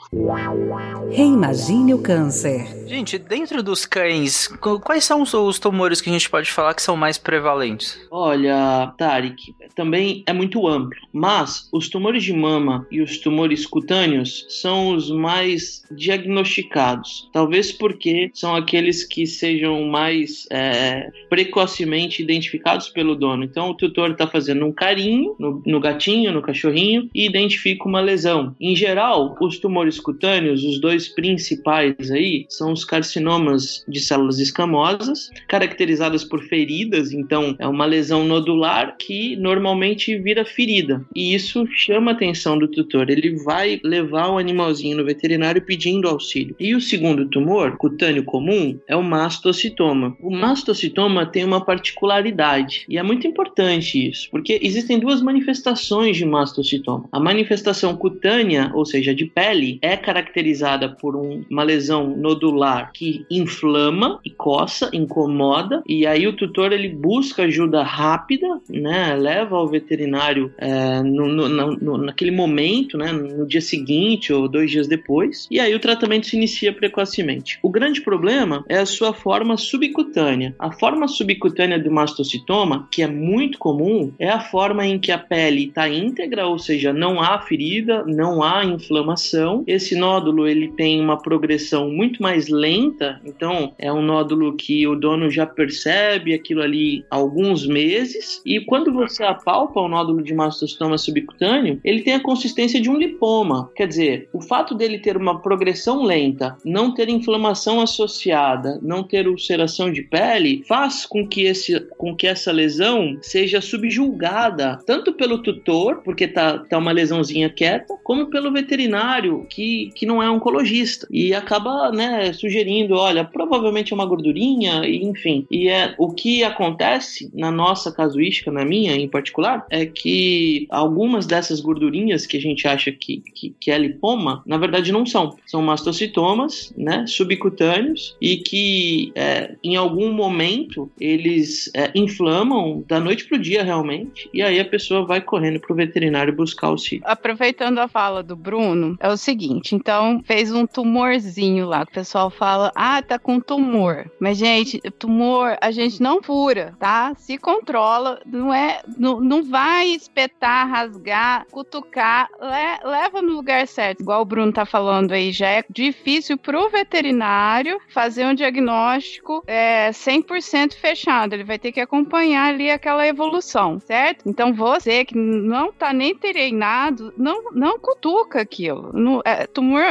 [1.11, 2.67] Reimagine o câncer.
[2.87, 4.49] Gente, dentro dos cães,
[4.83, 8.01] quais são os tumores que a gente pode falar que são mais prevalentes?
[8.11, 14.47] Olha, Tarek, também é muito amplo, mas os tumores de mama e os tumores cutâneos
[14.49, 23.15] são os mais diagnosticados, talvez porque são aqueles que sejam mais é, precocemente identificados pelo
[23.15, 23.45] dono.
[23.45, 28.01] Então, o tutor está fazendo um carinho no, no gatinho, no cachorrinho e identifica uma
[28.01, 28.57] lesão.
[28.59, 35.31] Em geral, os tumores cutâneos, os dois principais aí, são os carcinomas de células escamosas,
[35.47, 41.05] caracterizadas por feridas, então é uma lesão nodular que normalmente vira ferida.
[41.15, 43.11] E isso chama a atenção do tutor.
[43.11, 46.57] Ele vai levar o animalzinho no veterinário pedindo auxílio.
[46.59, 50.17] E o segundo tumor, cutâneo comum, é o mastocitoma.
[50.21, 56.25] O mastocitoma tem uma particularidade, e é muito importante isso, porque existem duas manifestações de
[56.25, 57.09] mastocitoma.
[57.13, 63.25] A manifestação cutânea, ou seja, de pele, é caracterizada por um, uma lesão nodular que
[63.31, 69.67] inflama e coça, incomoda, e aí o tutor ele busca ajuda rápida, né, leva ao
[69.67, 75.47] veterinário é, no, no, no, naquele momento, né, no dia seguinte ou dois dias depois,
[75.51, 77.59] e aí o tratamento se inicia precocemente.
[77.63, 80.55] O grande problema é a sua forma subcutânea.
[80.59, 85.19] A forma subcutânea do mastocitoma, que é muito comum, é a forma em que a
[85.19, 89.65] pele está íntegra, ou seja, não há ferida, não há inflamação.
[89.79, 94.97] Esse nódulo ele tem uma progressão muito mais lenta, então é um nódulo que o
[94.97, 98.43] dono já percebe aquilo ali há alguns meses.
[98.45, 102.97] E quando você apalpa o nódulo de mastocitoma subcutâneo, ele tem a consistência de um
[102.99, 103.71] lipoma.
[103.77, 109.29] Quer dizer, o fato dele ter uma progressão lenta, não ter inflamação associada, não ter
[109.29, 115.41] ulceração de pele, faz com que, esse, com que essa lesão seja subjulgada tanto pelo
[115.41, 121.07] tutor, porque tá, tá uma lesãozinha quieta, como pelo veterinário, que, que não é oncologista.
[121.11, 125.47] E acaba né, sugerindo: olha, provavelmente é uma gordurinha, e, enfim.
[125.51, 131.27] E é o que acontece na nossa casuística, na minha em particular, é que algumas
[131.27, 135.37] dessas gordurinhas que a gente acha que, que, que é lipoma, na verdade não são.
[135.47, 143.27] São mastocitomas, né, subcutâneos, e que é, em algum momento eles é, inflamam da noite
[143.27, 147.05] pro dia realmente, e aí a pessoa vai correndo pro veterinário buscar auxílio.
[147.07, 152.31] Aproveitando a fala do Bruno, é o seguinte, então fez um tumorzinho lá, o pessoal
[152.31, 154.11] fala, ah, tá com tumor.
[154.21, 157.15] Mas, gente, tumor a gente não fura, tá?
[157.17, 164.01] Se controla, não é, não, não vai espetar, rasgar, cutucar, le, leva no lugar certo.
[164.01, 169.91] Igual o Bruno tá falando aí, já é difícil pro veterinário fazer um diagnóstico é,
[169.91, 171.33] 100% fechado.
[171.35, 174.29] Ele vai ter que acompanhar ali aquela evolução, certo?
[174.29, 178.93] Então você que não tá nem treinado, não, não cutuca aquilo.
[178.93, 179.83] No, é, tumor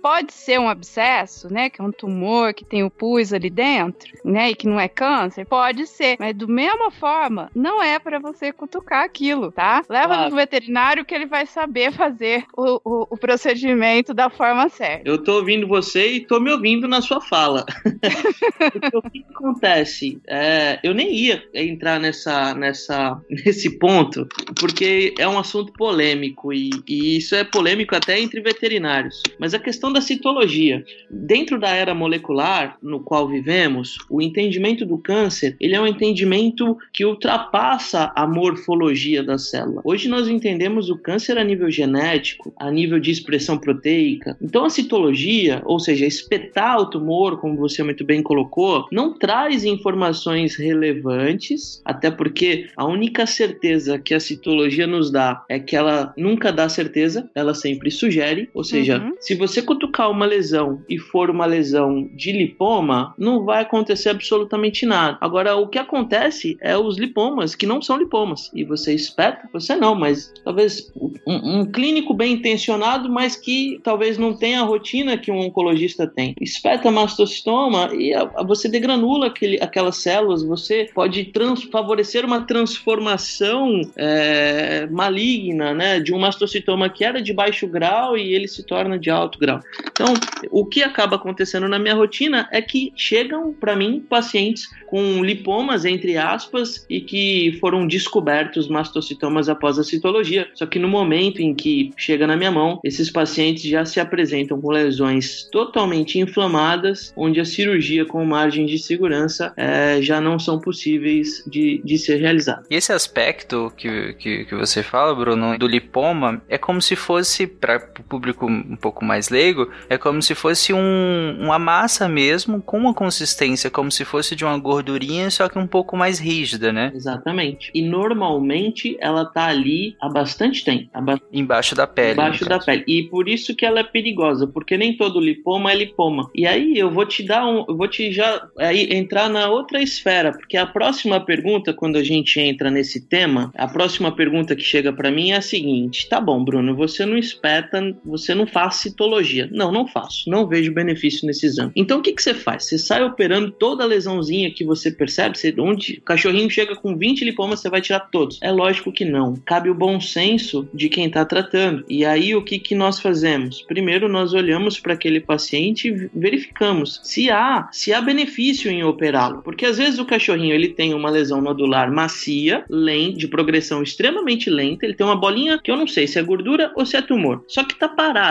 [0.00, 1.68] pode, ser um abscesso, né?
[1.68, 4.50] Que é um tumor que tem o pus ali dentro, né?
[4.50, 6.16] E que não é câncer, pode ser.
[6.18, 9.82] Mas do mesma forma, não é para você cutucar aquilo, tá?
[9.88, 10.30] Leva claro.
[10.30, 15.08] no veterinário que ele vai saber fazer o, o, o, procedimento da forma certa.
[15.08, 17.64] Eu tô ouvindo você e tô me ouvindo na sua fala.
[18.94, 20.20] o que acontece?
[20.26, 24.26] É, eu nem ia entrar nessa, nessa, nesse ponto,
[24.58, 28.89] porque é um assunto polêmico e, e isso é polêmico até entre veterinários.
[29.38, 30.84] Mas a questão da citologia.
[31.10, 36.76] Dentro da era molecular no qual vivemos, o entendimento do câncer ele é um entendimento
[36.92, 39.80] que ultrapassa a morfologia da célula.
[39.84, 44.36] Hoje nós entendemos o câncer a nível genético, a nível de expressão proteica.
[44.40, 49.64] Então a citologia, ou seja, espetar o tumor, como você muito bem colocou, não traz
[49.64, 56.12] informações relevantes, até porque a única certeza que a citologia nos dá é que ela
[56.16, 59.12] nunca dá certeza, ela sempre sugere, ou seja, uhum.
[59.20, 64.86] se você cutucar uma lesão e for uma lesão de lipoma, não vai acontecer absolutamente
[64.86, 65.18] nada.
[65.20, 68.50] Agora, o que acontece é os lipomas que não são lipomas.
[68.54, 70.92] E você espeta, você não, mas talvez
[71.26, 76.06] um, um clínico bem intencionado, mas que talvez não tenha a rotina que um oncologista
[76.06, 76.34] tem.
[76.40, 82.42] Espeta mastocitoma e a, a, você degranula aquele, aquelas células, você pode trans, favorecer uma
[82.42, 88.62] transformação é, maligna, né, de um mastocitoma que era de baixo grau e ele se
[88.70, 89.58] torna de alto grau.
[89.90, 90.14] Então,
[90.48, 95.84] o que acaba acontecendo na minha rotina é que chegam para mim pacientes com lipomas,
[95.84, 100.48] entre aspas, e que foram descobertos mastocitomas após a citologia.
[100.54, 104.60] Só que no momento em que chega na minha mão, esses pacientes já se apresentam
[104.60, 110.60] com lesões totalmente inflamadas, onde a cirurgia com margens de segurança é, já não são
[110.60, 112.62] possíveis de, de ser realizada.
[112.70, 117.48] E esse aspecto que, que, que você fala, Bruno, do lipoma, é como se fosse,
[117.48, 122.60] para o público um pouco mais leigo, é como se fosse um, uma massa mesmo,
[122.62, 126.72] com uma consistência como se fosse de uma gordurinha, só que um pouco mais rígida,
[126.72, 126.92] né?
[126.94, 127.70] Exatamente.
[127.74, 130.88] E normalmente ela tá ali há bastante tempo.
[130.92, 132.12] Há ba Embaixo da pele.
[132.12, 132.84] Embaixo da pele.
[132.86, 136.30] E por isso que ela é perigosa, porque nem todo lipoma é lipoma.
[136.34, 137.64] E aí eu vou te dar um.
[137.68, 142.02] Eu vou te já aí, entrar na outra esfera, porque a próxima pergunta, quando a
[142.02, 146.20] gente entra nesse tema, a próxima pergunta que chega para mim é a seguinte: tá
[146.20, 149.48] bom, Bruno, você não espeta, você não faz citologia.
[149.52, 150.28] Não, não faço.
[150.28, 151.72] Não vejo benefício nesse exame.
[151.74, 152.64] Então o que, que você faz?
[152.64, 156.96] Você sai operando toda a lesãozinha que você percebe, você, onde o cachorrinho chega com
[156.96, 158.38] 20 lipomas, você vai tirar todos.
[158.42, 159.34] É lógico que não.
[159.44, 161.84] Cabe o bom senso de quem está tratando.
[161.88, 163.62] E aí o que, que nós fazemos?
[163.62, 169.42] Primeiro nós olhamos para aquele paciente e verificamos se há, se há benefício em operá-lo.
[169.42, 174.48] Porque às vezes o cachorrinho ele tem uma lesão nodular macia, lenta, de progressão extremamente
[174.50, 177.02] lenta, ele tem uma bolinha que eu não sei se é gordura ou se é
[177.02, 177.44] tumor.
[177.46, 177.88] Só que tá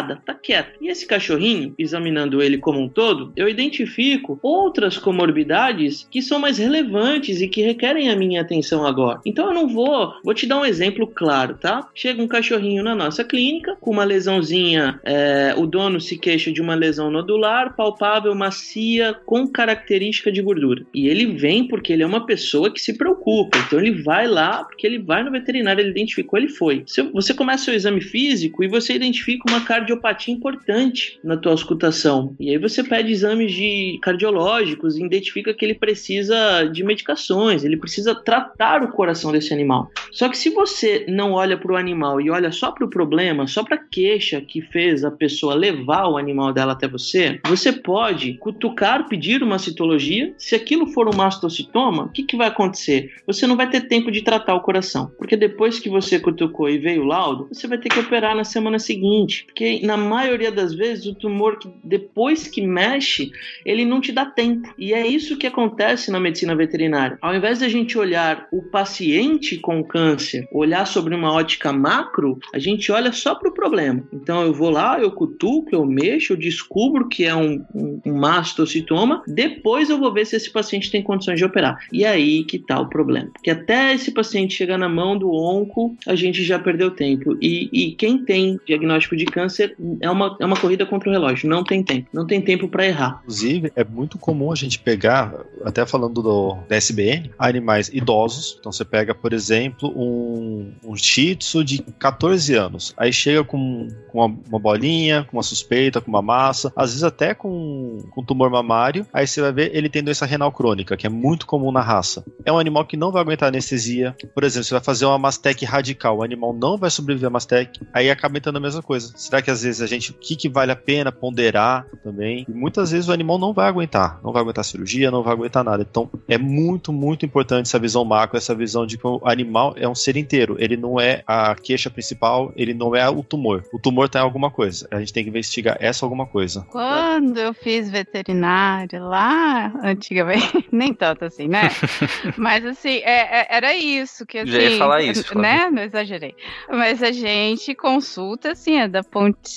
[0.10, 0.78] parada, tá quieto.
[0.82, 6.58] E esse cachorrinho, examinando ele como um todo, eu identifico outras comorbidades que são mais
[6.58, 9.22] relevantes e que requerem a minha atenção agora.
[9.26, 11.88] Então eu não vou, vou te dar um exemplo claro, tá?
[11.93, 16.62] Chega um cachorrinho na nossa clínica com uma lesãozinha, é, o dono se queixa de
[16.62, 20.86] uma lesão nodular, palpável, macia, com característica de gordura.
[20.93, 23.58] E ele vem porque ele é uma pessoa que se preocupa.
[23.58, 26.84] Então ele vai lá porque ele vai no veterinário, ele identificou, ele foi.
[27.13, 29.99] Você começa o exame físico e você identifica uma cardiopatia
[30.32, 32.36] importante na tua auscultação.
[32.40, 37.78] E aí você pede exames de cardiológicos e identifica que ele precisa de medicações, ele
[37.78, 39.92] precisa tratar o coração desse animal.
[40.12, 43.48] Só que se você não olha para o animal e olha só para o problema,
[43.48, 47.72] só para a queixa que fez a pessoa levar o animal dela até você, você
[47.72, 50.34] pode cutucar, pedir uma citologia.
[50.38, 53.12] Se aquilo for um mastocitoma, o que, que vai acontecer?
[53.26, 56.78] Você não vai ter tempo de tratar o coração, porque depois que você cutucou e
[56.78, 60.71] veio o laudo, você vai ter que operar na semana seguinte, porque na maioria das
[60.71, 63.32] vezes o tumor que depois que mexe,
[63.65, 64.71] ele não te dá tempo.
[64.78, 67.17] E é isso que acontece na medicina veterinária.
[67.19, 72.38] Ao invés de a gente olhar o paciente com câncer, olhar sobre uma ótica macro,
[72.54, 74.04] a gente olha só para o problema.
[74.13, 78.13] Então eu vou lá, eu cutuco, eu mexo, eu descubro que é um, um, um
[78.13, 81.80] mastocitoma, depois eu vou ver se esse paciente tem condições de operar.
[81.91, 83.32] E é aí que está o problema.
[83.34, 87.36] Porque até esse paciente chegar na mão do onco, a gente já perdeu tempo.
[87.41, 89.69] E, e quem tem diagnóstico de câncer
[90.02, 91.50] é uma, é uma corrida contra o relógio.
[91.50, 92.10] Não tem tempo.
[92.14, 93.20] Não tem tempo para errar.
[93.24, 98.58] Inclusive, é muito comum a gente pegar, até falando do, da SBN, animais idosos.
[98.60, 102.94] Então você pega, por exemplo, um, um Shih Tzu de 14 anos.
[102.98, 107.04] Aí chega com, com uma, uma, bolinha, com uma suspeita, com uma massa, às vezes
[107.04, 109.06] até com, com tumor mamário.
[109.14, 112.24] Aí você vai ver, ele tem doença renal crônica, que é muito comum na raça.
[112.46, 114.16] É um animal que não vai aguentar anestesia.
[114.34, 117.80] Por exemplo, você vai fazer uma mastec radical, o animal não vai sobreviver a mastec.
[117.94, 119.14] Aí acaba entrando a mesma coisa.
[119.16, 122.45] Será que às vezes a gente, o que, que vale a pena ponderar também?
[122.48, 125.63] E muitas vezes o animal não vai aguentar, não vai aguentar cirurgia, não vai aguentar
[125.63, 125.86] nada.
[125.89, 129.88] Então é muito, muito importante essa visão macro, essa visão de que o animal é
[129.88, 130.56] um ser inteiro.
[130.60, 133.63] Ele não é a queixa principal, ele não é o tumor.
[133.74, 134.88] O tumor tem alguma coisa.
[134.91, 136.65] A gente tem que investigar essa alguma coisa.
[136.69, 141.69] Quando eu fiz veterinário lá, antigamente, nem tanto assim, né?
[142.38, 145.69] Mas assim, é, é, era isso que assim, Já ia assim, falar isso, né?
[145.69, 146.36] Não exagerei.
[146.69, 149.49] Mas a gente consulta assim, é da pontinha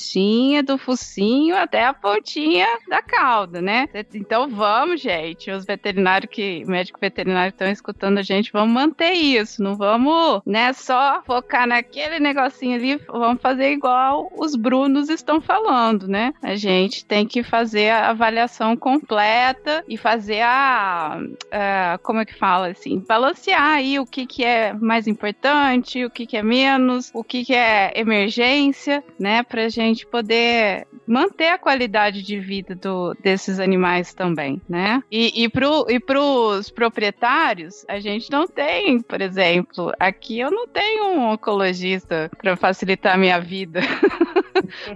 [0.65, 3.89] do focinho até a pontinha da cauda, né?
[4.15, 9.63] Então vamos, gente, os veterinários que, médico veterinário estão escutando a gente, vamos manter isso,
[9.63, 16.09] não vamos, né, só focar naquele negocinho ali, vamos fazer igual os Brunos estão falando,
[16.09, 16.33] né?
[16.43, 22.35] A gente tem que fazer a avaliação completa e fazer a, a como é que
[22.35, 27.11] fala assim, balancear aí o que que é mais importante, o que que é menos,
[27.15, 33.15] o que que é emergência, né, pra gente poder manter a qualidade de vida do,
[33.21, 35.03] desses animais também, né?
[35.11, 35.51] E, e,
[35.89, 42.31] e pros proprietários, a gente não tem, por exemplo, aqui eu não tenho um oncologista
[42.39, 43.81] para facilitar a minha vida.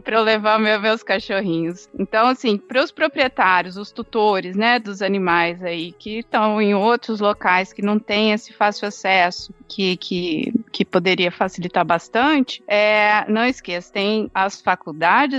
[0.04, 1.88] para levar meu, meus cachorrinhos.
[1.98, 7.20] Então, assim, para os proprietários, os tutores, né, dos animais aí que estão em outros
[7.20, 13.44] locais que não têm esse fácil acesso que, que, que poderia facilitar bastante, é, não
[13.44, 14.60] esqueça, tem as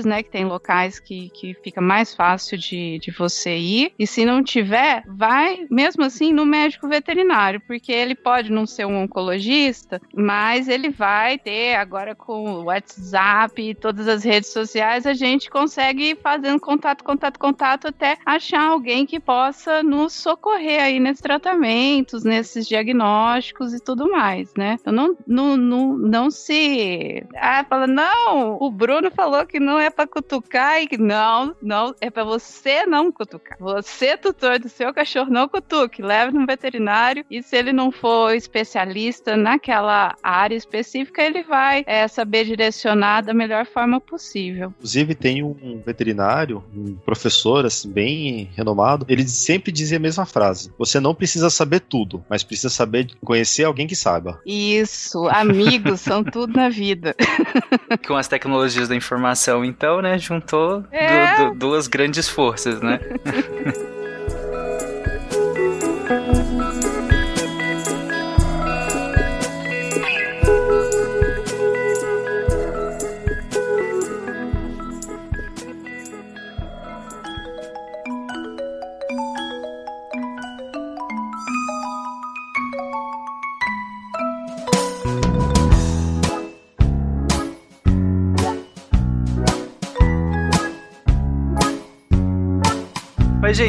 [0.06, 4.26] né, que tem locais que, que fica mais fácil de, de você ir, e se
[4.26, 10.02] não tiver, vai mesmo assim no médico veterinário, porque ele pode não ser um oncologista,
[10.14, 15.50] mas ele vai ter agora com o WhatsApp e todas as redes sociais, a gente
[15.50, 21.22] consegue ir fazendo contato, contato, contato até achar alguém que possa nos socorrer aí nesses
[21.22, 24.78] tratamentos, nesses diagnósticos e tudo mais, né?
[24.80, 27.24] Então não, não, não, não se.
[27.36, 31.94] Ah, fala, não, o Bruno falou que não é para cutucar e que não, não,
[32.00, 33.58] é para você não cutucar.
[33.60, 38.34] Você, tutor do seu cachorro, não cutuque, leve no veterinário e se ele não for
[38.34, 44.74] especialista naquela área específica, ele vai é, saber direcionar da melhor forma possível.
[44.78, 50.72] Inclusive, tem um veterinário, um professor, assim, bem renomado, ele sempre dizia a mesma frase:
[50.78, 54.42] Você não precisa saber tudo, mas precisa saber conhecer alguém que saiba.
[54.46, 57.16] Isso, amigos são tudo na vida.
[58.08, 59.17] Com as tecnologias da informação,
[59.64, 61.36] então, né, juntou é.
[61.36, 63.00] du du duas grandes forças, né?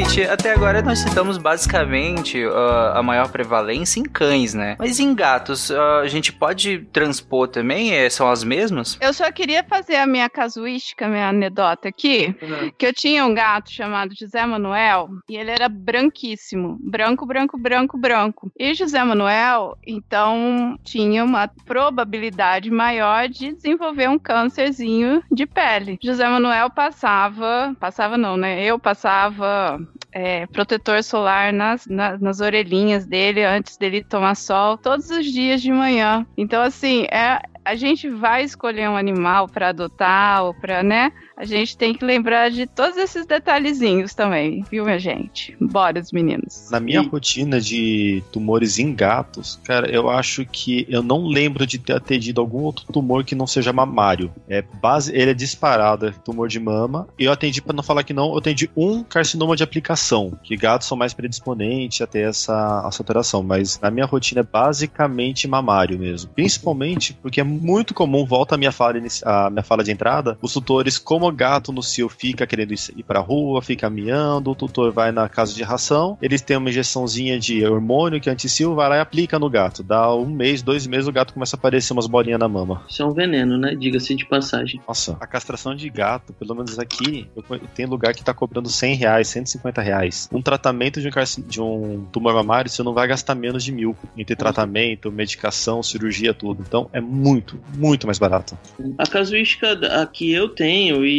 [0.09, 4.75] gente, até agora nós citamos basicamente uh, a maior prevalência em cães, né?
[4.79, 7.93] Mas em gatos, uh, a gente pode transpor também?
[7.93, 8.97] É, são as mesmas?
[8.99, 12.71] Eu só queria fazer a minha casuística, minha anedota aqui, uhum.
[12.77, 16.77] que eu tinha um gato chamado José Manuel e ele era branquíssimo.
[16.81, 18.51] Branco, branco, branco, branco.
[18.57, 25.99] E José Manuel, então, tinha uma probabilidade maior de desenvolver um câncerzinho de pele.
[26.01, 28.63] José Manuel passava, passava não, né?
[28.63, 29.79] Eu passava
[30.11, 35.61] é, protetor solar nas, nas, nas orelhinhas dele antes dele tomar sol todos os dias
[35.61, 36.25] de manhã.
[36.37, 41.11] Então, assim, é, a gente vai escolher um animal para adotar ou para, né?
[41.39, 45.55] A gente tem que lembrar de todos esses detalhezinhos também, viu, minha gente?
[45.61, 46.69] Bora, os meninos.
[46.69, 47.07] Na minha e...
[47.07, 52.41] rotina de tumores em gatos, cara, eu acho que eu não lembro de ter atendido
[52.41, 54.29] algum outro tumor que não seja mamário.
[54.49, 57.07] É base, ele é disparado, é tumor de mama.
[57.17, 60.57] E eu atendi, para não falar que não, eu atendi um carcinoma de aplicação, que
[60.57, 63.41] gatos são mais predisponentes a ter essa, essa alteração.
[63.41, 66.31] Mas na minha rotina é basicamente mamário mesmo.
[66.31, 70.51] Principalmente porque é muito comum, volta a minha fala, a minha fala de entrada, os
[70.51, 75.11] tutores, como gato no cio fica querendo ir pra rua, fica miando, o tutor vai
[75.11, 78.97] na casa de ração, eles têm uma injeçãozinha de hormônio que é anti-cio, vai lá
[78.97, 79.83] e aplica no gato.
[79.83, 82.83] Dá um mês, dois meses, o gato começa a aparecer umas bolinhas na mama.
[82.89, 83.75] Isso é um veneno, né?
[83.75, 84.81] Diga-se de passagem.
[84.87, 87.27] Nossa, a castração de gato, pelo menos aqui,
[87.75, 90.29] tem lugar que tá cobrando 100 reais, 150 reais.
[90.31, 91.11] Um tratamento de um,
[91.47, 93.95] de um tumor mamário, você não vai gastar menos de mil.
[94.17, 96.63] Entre tratamento, medicação, cirurgia, tudo.
[96.67, 98.57] Então é muito, muito mais barato.
[98.97, 99.77] A casuística
[100.11, 101.18] que eu tenho e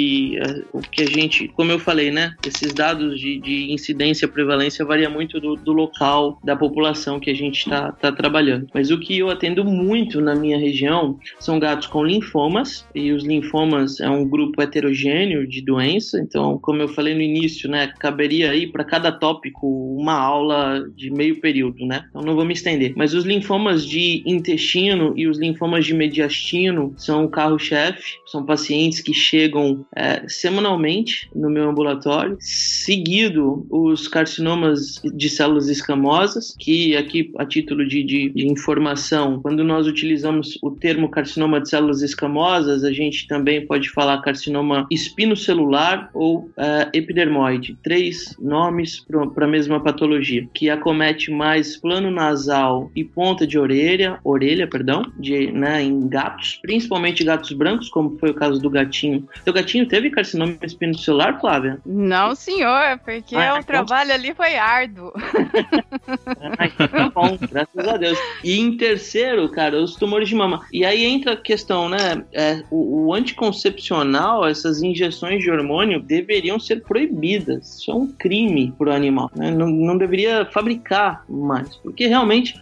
[0.72, 2.34] o que a gente, como eu falei, né?
[2.46, 7.30] Esses dados de, de incidência e prevalência varia muito do, do, local da população que
[7.30, 8.66] a gente está tá trabalhando.
[8.74, 13.24] Mas o que eu atendo muito na minha região são gatos com linfomas, e os
[13.24, 17.92] linfomas é um grupo heterogêneo de doença, então, como eu falei no início, né?
[17.98, 22.04] Caberia aí para cada tópico uma aula de meio período, né?
[22.10, 22.92] Então não vou me estender.
[22.96, 29.00] Mas os linfomas de intestino e os linfomas de mediastino são o carro-chefe, são pacientes
[29.00, 37.32] que chegam é, semanalmente no meu ambulatório, seguido os carcinomas de células escamosas, que aqui,
[37.38, 42.84] a título de, de, de informação, quando nós utilizamos o termo carcinoma de células escamosas,
[42.84, 47.76] a gente também pode falar carcinoma espinocelular ou é, epidermoide.
[47.82, 54.18] Três nomes para a mesma patologia, que acomete mais plano nasal e ponta de orelha,
[54.24, 59.28] orelha, perdão, de, né, em gatos, principalmente gatos brancos, como foi o caso do gatinho.
[59.46, 61.78] O gatinho teve carcinoma espinocelular, Flávia?
[61.84, 63.62] Não, senhor, porque ah, o então...
[63.62, 65.12] trabalho ali foi árduo.
[66.58, 68.18] ah, então tá bom, graças a Deus.
[68.44, 70.60] E em terceiro, cara, os tumores de mama.
[70.72, 72.24] E aí entra a questão, né?
[72.32, 77.78] É, o, o anticoncepcional, essas injeções de hormônio deveriam ser proibidas.
[77.78, 79.30] Isso é um crime pro animal.
[79.34, 79.50] Né?
[79.50, 81.76] Não, não deveria fabricar mais.
[81.76, 82.60] Porque realmente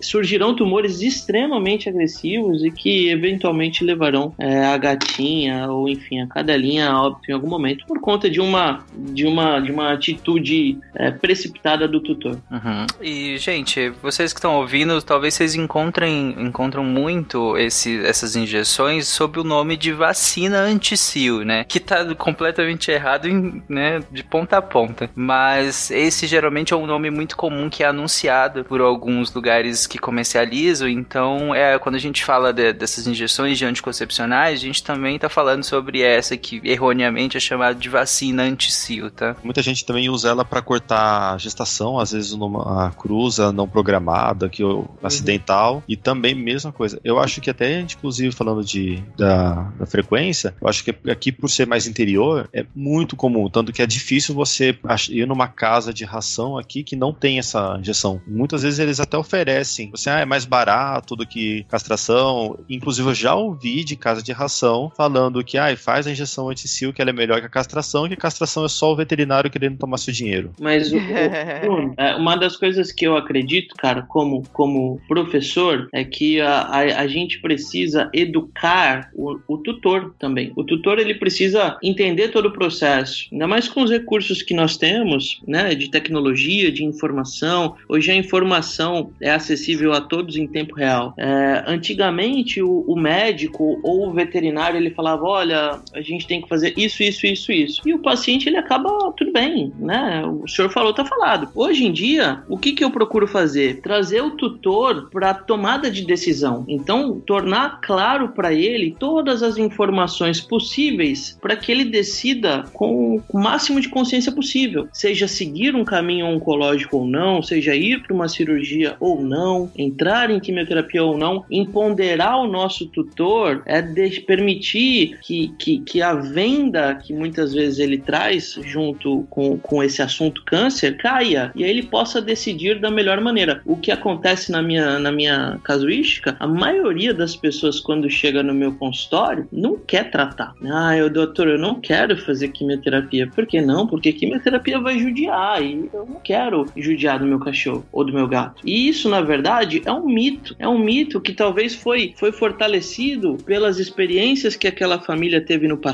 [0.00, 6.90] surgirão tumores extremamente agressivos e que eventualmente levarão é, a gatinha ou enfim a cadelinha
[6.90, 11.10] a óbito em algum momento por conta de uma de uma de uma atitude é,
[11.10, 12.38] precipitada do tutor.
[12.50, 12.86] Uhum.
[13.00, 19.38] E gente, vocês que estão ouvindo, talvez vocês encontrem encontram muito esse, essas injeções sob
[19.38, 21.64] o nome de vacina anti-cio, né?
[21.64, 25.08] Que tá completamente errado em, né, de ponta a ponta.
[25.14, 29.98] Mas esse geralmente é um nome muito comum que é anunciado por alguns lugares que
[29.98, 30.88] comercializam.
[30.88, 35.28] Então, é quando a gente fala de, dessas injeções de anticoncepcionais, a gente também tá
[35.28, 39.36] falando sobre essa que erroneamente é chamada de vacina anti-cio, tá?
[39.42, 44.48] Muita gente também usa ela para cortar a gestação, às vezes numa cruza não programada,
[44.48, 44.86] que uhum.
[45.02, 47.00] acidental, e também mesma coisa.
[47.04, 51.48] Eu acho que até, inclusive, falando de, da, da frequência, eu acho que aqui, por
[51.48, 54.76] ser mais interior, é muito comum, tanto que é difícil você
[55.10, 58.20] ir numa casa de ração aqui que não tem essa injeção.
[58.26, 62.58] Muitas vezes eles até oferecem, você ah, é mais barato do que castração.
[62.68, 66.92] Inclusive, eu já ouvi de casa de ração falando que ah, faz a injeção anti-cio,
[66.92, 69.78] que ela é melhor que a castração, que a castração é só o veterinário querendo
[69.78, 70.52] tomar seu dinheiro.
[70.60, 71.00] Mas o, o,
[71.96, 76.78] é, uma das coisas que eu acredito, cara, como, como professor, é que a, a,
[77.00, 80.52] a gente precisa educar o, o tutor também.
[80.56, 84.76] O tutor ele precisa entender todo o processo, ainda mais com os recursos que nós
[84.76, 87.76] temos, né, de tecnologia, de informação.
[87.88, 91.14] Hoje a informação é acessível a todos em tempo real.
[91.16, 96.48] É, antigamente o, o, médico ou o veterinário ele falava, olha, a gente tem que
[96.48, 100.22] fazer isso, isso, isso, isso, e o paciente ele acaba tudo bem, né?
[100.24, 101.48] O senhor falou, tá falado.
[101.54, 103.80] Hoje em dia, o que que eu procuro fazer?
[103.80, 106.64] Trazer o tutor para tomada de decisão.
[106.68, 113.38] Então, tornar claro para ele todas as informações possíveis para que ele decida com o
[113.38, 118.28] máximo de consciência possível, seja seguir um caminho oncológico ou não, seja ir para uma
[118.28, 125.18] cirurgia ou não, entrar em quimioterapia ou não, empoderar o nosso tutor é de permitir
[125.22, 130.96] que, que, a venda que muitas vezes ele traz junto com, com esse assunto câncer
[130.96, 133.62] caia e aí ele possa decidir da melhor maneira.
[133.64, 138.54] O que acontece na minha, na minha casuística, a maioria das pessoas quando chega no
[138.54, 140.54] meu consultório não quer tratar.
[140.70, 143.28] Ah, eu, doutor, eu não quero fazer quimioterapia.
[143.28, 143.86] Por que não?
[143.86, 148.26] Porque quimioterapia vai judiar e eu não quero judiar do meu cachorro ou do meu
[148.26, 148.62] gato.
[148.64, 150.54] E isso, na verdade, é um mito.
[150.58, 155.76] É um mito que talvez foi, foi fortalecido pelas experiências que aquela família teve no
[155.76, 155.91] passado,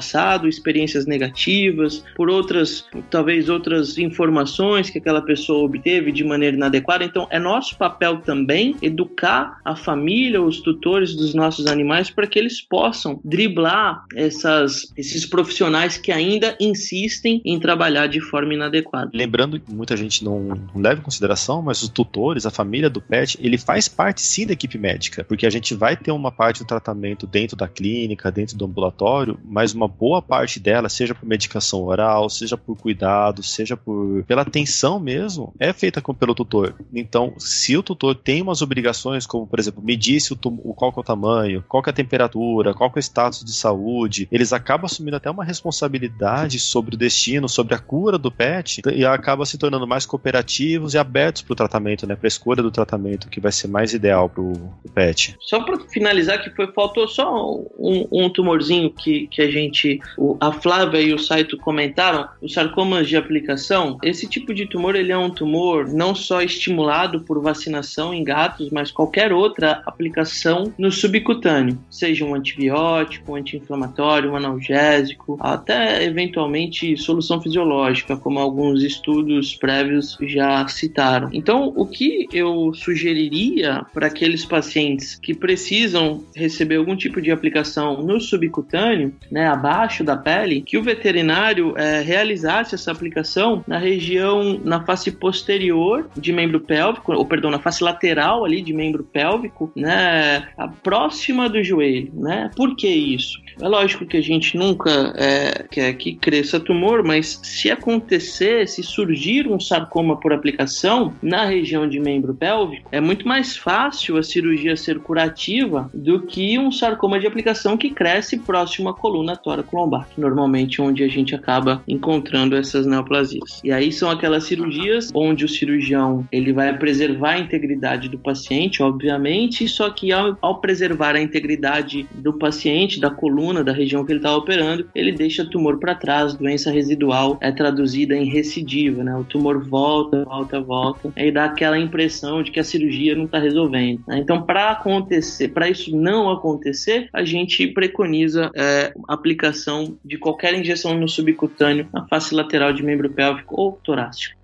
[0.49, 7.05] experiências negativas, por outras, talvez outras informações que aquela pessoa obteve de maneira inadequada.
[7.05, 12.39] Então, é nosso papel também educar a família, os tutores dos nossos animais para que
[12.39, 19.11] eles possam driblar essas, esses profissionais que ainda insistem em trabalhar de forma inadequada.
[19.15, 23.01] Lembrando que muita gente não, não leva em consideração, mas os tutores, a família do
[23.01, 26.63] pet, ele faz parte sim da equipe médica, porque a gente vai ter uma parte
[26.63, 31.27] do tratamento dentro da clínica, dentro do ambulatório, mas uma boa parte dela, seja por
[31.27, 36.75] medicação oral, seja por cuidado, seja por pela atenção mesmo, é feita com, pelo tutor.
[36.95, 41.01] Então, se o tutor tem umas obrigações, como por exemplo, medir se o, qual é
[41.01, 45.17] o tamanho, qual é a temperatura, qual é o status de saúde, eles acabam assumindo
[45.17, 49.87] até uma responsabilidade sobre o destino, sobre a cura do pet, e acaba se tornando
[49.87, 53.53] mais cooperativos e abertos para o tratamento, né, para a escolha do tratamento que vai
[53.53, 55.37] ser mais ideal para o pet.
[55.41, 59.78] Só para finalizar, que foi faltou só um, um, tumorzinho que, que a gente,
[60.17, 63.99] o, a Flávia e o Saito comentaram, os sarcomas de aplicação.
[64.03, 68.71] Esse tipo de tumor ele é um tumor não só estimulado por vacinação em gatos,
[68.71, 76.97] mas qualquer outra aplicação no subcutâneo, seja um antibiótico, um anti-inflamatório, um analgésico, até eventualmente
[76.97, 81.29] solução fisiológica, como alguns estudos prévios já citaram.
[81.33, 88.03] Então, o que eu sugeriria para aqueles pacientes que precisam receber algum tipo de aplicação
[88.03, 94.59] no subcutâneo, né, abaixo da pele, que o veterinário é, realizasse essa aplicação na região,
[94.65, 99.71] na face posterior de membro pélvico, ou perdão, na face lateral ali de membro pélvico,
[99.77, 100.49] né,
[100.83, 102.51] próxima do joelho, né?
[102.57, 103.39] Por que isso?
[103.61, 108.83] É lógico que a gente nunca é, quer que cresça tumor, mas se acontecer, se
[108.83, 114.23] surgir um sarcoma por aplicação na região de membro pélvico, é muito mais fácil a
[114.23, 120.09] cirurgia ser curativa do que um sarcoma de aplicação que cresce próximo à coluna tóraco-lombar,
[120.17, 123.61] normalmente onde a gente acaba encontrando essas neoplasias.
[123.65, 128.83] E aí são aquelas cirurgias onde o cirurgião ele vai preservar a integridade do paciente,
[128.83, 134.05] obviamente, só que ao, ao preservar a integridade do paciente, da coluna coluna da região
[134.05, 138.27] que ele estava operando, ele deixa o tumor para trás, doença residual é traduzida em
[138.27, 139.17] recidiva, né?
[139.17, 143.39] O tumor volta, volta, volta, e dá aquela impressão de que a cirurgia não está
[143.39, 144.03] resolvendo.
[144.07, 144.19] Né?
[144.19, 150.95] Então, para acontecer, para isso não acontecer, a gente preconiza é, aplicação de qualquer injeção
[150.95, 154.37] no subcutâneo, na face lateral de membro pélvico ou torácico.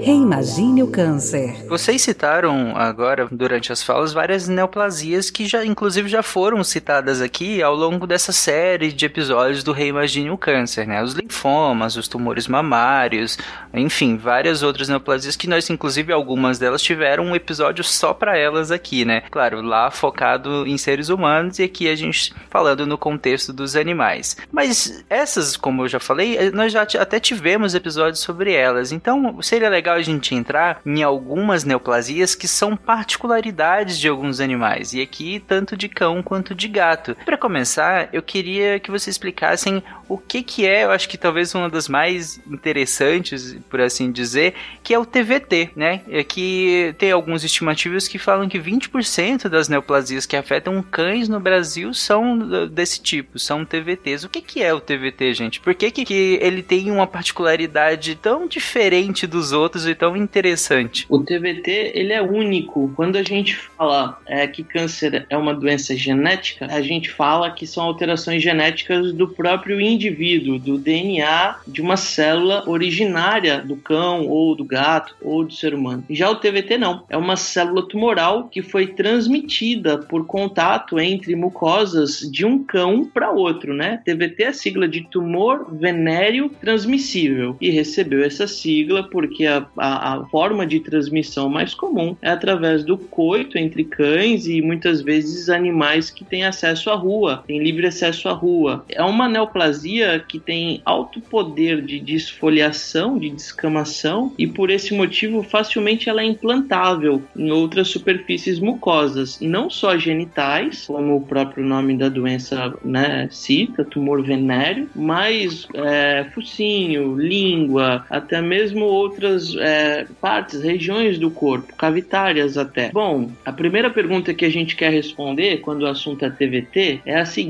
[0.00, 1.66] Reimagine o câncer.
[1.68, 7.62] Vocês citaram agora, durante as falas, várias neoplasias que já, inclusive, já foram citadas aqui
[7.62, 11.02] ao longo dessa série de episódios do Reimagine o Câncer, né?
[11.02, 13.38] Os linfomas, os tumores mamários,
[13.72, 18.70] enfim, várias outras neoplasias que nós, inclusive, algumas delas tiveram um episódio só para elas
[18.70, 19.22] aqui, né?
[19.30, 24.36] Claro, lá focado em seres humanos e aqui a gente falando no contexto dos animais.
[24.50, 28.92] Mas essas, como eu já falei, nós já até tivemos episódios sobre elas.
[28.92, 34.92] Então, seria legal a gente entrar em algumas neoplasias que são particularidades de alguns animais,
[34.92, 37.16] e aqui tanto de cão quanto de gato.
[37.24, 37.81] Para começar,
[38.12, 41.88] eu queria que vocês explicassem o que que é, eu acho que talvez uma das
[41.88, 46.02] mais interessantes, por assim dizer, que é o TVT, né?
[46.08, 51.40] É que tem alguns estimativos que falam que 20% das neoplasias que afetam cães no
[51.40, 54.24] Brasil são desse tipo, são TVTs.
[54.24, 55.60] O que que é o TVT, gente?
[55.60, 61.06] Por que que, que ele tem uma particularidade tão diferente dos outros e tão interessante?
[61.08, 62.92] O TVT, ele é único.
[62.94, 67.66] Quando a gente fala é, que câncer é uma doença genética, a gente fala que
[67.72, 74.54] são alterações genéticas do próprio indivíduo, do DNA de uma célula originária do cão ou
[74.54, 76.04] do gato ou do ser humano.
[76.10, 82.20] Já o TVT não, é uma célula tumoral que foi transmitida por contato entre mucosas
[82.20, 84.00] de um cão para outro, né?
[84.04, 90.14] TVT é a sigla de tumor venéreo transmissível e recebeu essa sigla porque a, a,
[90.16, 95.48] a forma de transmissão mais comum é através do coito entre cães e muitas vezes
[95.48, 98.84] animais que têm acesso à rua, têm livre acesso à rua.
[98.88, 105.42] É uma neoplasia que tem alto poder de desfoliação, de descamação e por esse motivo
[105.42, 111.96] facilmente ela é implantável em outras superfícies mucosas, não só genitais, como o próprio nome
[111.96, 120.62] da doença né, cita, tumor venéreo, mas é, focinho, língua, até mesmo outras é, partes,
[120.62, 122.90] regiões do corpo, cavitárias até.
[122.90, 127.18] Bom, a primeira pergunta que a gente quer responder quando o assunto é TVT é
[127.18, 127.41] a seguinte: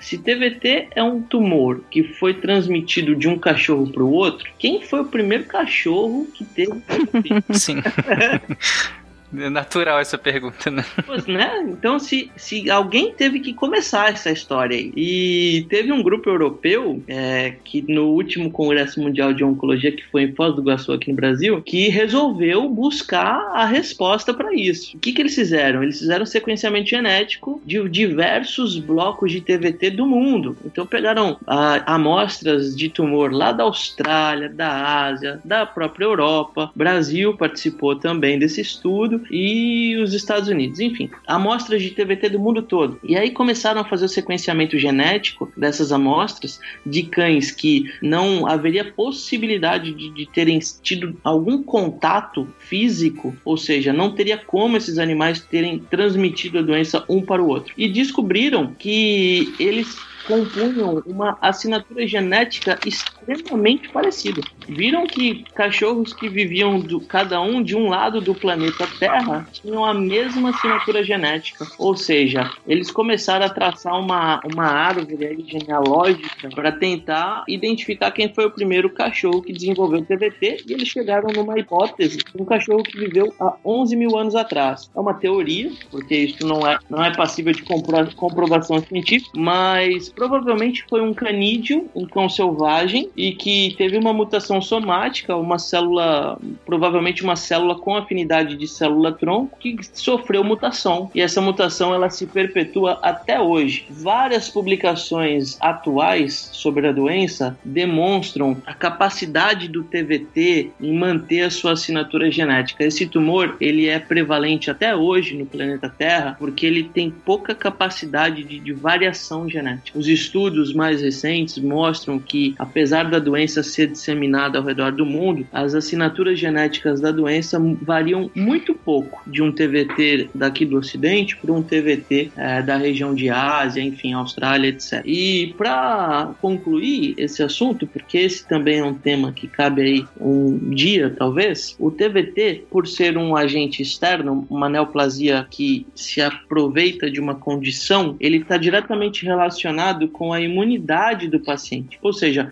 [0.00, 4.82] se TVT é um tumor que foi transmitido de um cachorro para o outro, quem
[4.82, 7.44] foi o primeiro cachorro que teve TVT?
[7.52, 7.76] Sim.
[9.36, 10.84] É natural essa pergunta, né?
[11.04, 11.64] Pois, né?
[11.68, 14.92] Então, se, se alguém teve que começar essa história aí.
[14.96, 20.22] E teve um grupo europeu é, que no último Congresso Mundial de Oncologia, que foi
[20.22, 24.96] em Foz do Iguaçu aqui no Brasil, que resolveu buscar a resposta para isso.
[24.96, 25.82] O que, que eles fizeram?
[25.82, 30.56] Eles fizeram sequenciamento genético de diversos blocos de TVT do mundo.
[30.64, 36.70] Então, pegaram a, amostras de tumor lá da Austrália, da Ásia, da própria Europa.
[36.74, 42.62] Brasil participou também desse estudo e os Estados Unidos, enfim, amostras de TVT do mundo
[42.62, 42.98] todo.
[43.02, 48.84] E aí começaram a fazer o sequenciamento genético dessas amostras de cães que não haveria
[48.84, 55.40] possibilidade de, de terem tido algum contato físico, ou seja, não teria como esses animais
[55.40, 57.72] terem transmitido a doença um para o outro.
[57.76, 59.96] E descobriram que eles
[60.28, 64.42] compunham uma assinatura genética extremamente parecida.
[64.68, 69.84] Viram que cachorros que viviam do, cada um de um lado do planeta Terra tinham
[69.84, 76.70] a mesma assinatura genética, ou seja, eles começaram a traçar uma, uma árvore genealógica para
[76.70, 81.58] tentar identificar quem foi o primeiro cachorro que desenvolveu o TVT e eles chegaram numa
[81.58, 84.90] hipótese um cachorro que viveu há 11 mil anos atrás.
[84.94, 90.84] É uma teoria, porque isso não é, não é passível de comprovação científica, mas provavelmente
[90.90, 97.22] foi um canídeo, um cão selvagem, e que teve uma mutação somática, uma célula, provavelmente
[97.22, 101.08] uma célula com afinidade de célula-tronco, que sofreu mutação.
[101.14, 103.86] E essa mutação ela se perpetua até hoje.
[103.88, 111.72] Várias publicações atuais sobre a doença demonstram a capacidade do TVT em manter a sua
[111.72, 112.82] assinatura genética.
[112.82, 118.42] Esse tumor ele é prevalente até hoje no planeta Terra porque ele tem pouca capacidade
[118.42, 119.96] de, de variação genética.
[119.96, 125.46] Os estudos mais recentes mostram que, apesar da doença ser disseminada ao redor do mundo,
[125.52, 131.52] as assinaturas genéticas da doença variam muito pouco de um TVT daqui do Ocidente para
[131.52, 135.02] um TVT é, da região de Ásia, enfim, Austrália, etc.
[135.04, 140.70] E para concluir esse assunto, porque esse também é um tema que cabe aí um
[140.70, 147.20] dia, talvez, o TVT, por ser um agente externo, uma neoplasia que se aproveita de
[147.20, 151.98] uma condição, ele está diretamente relacionado com a imunidade do paciente.
[152.02, 152.48] Ou seja,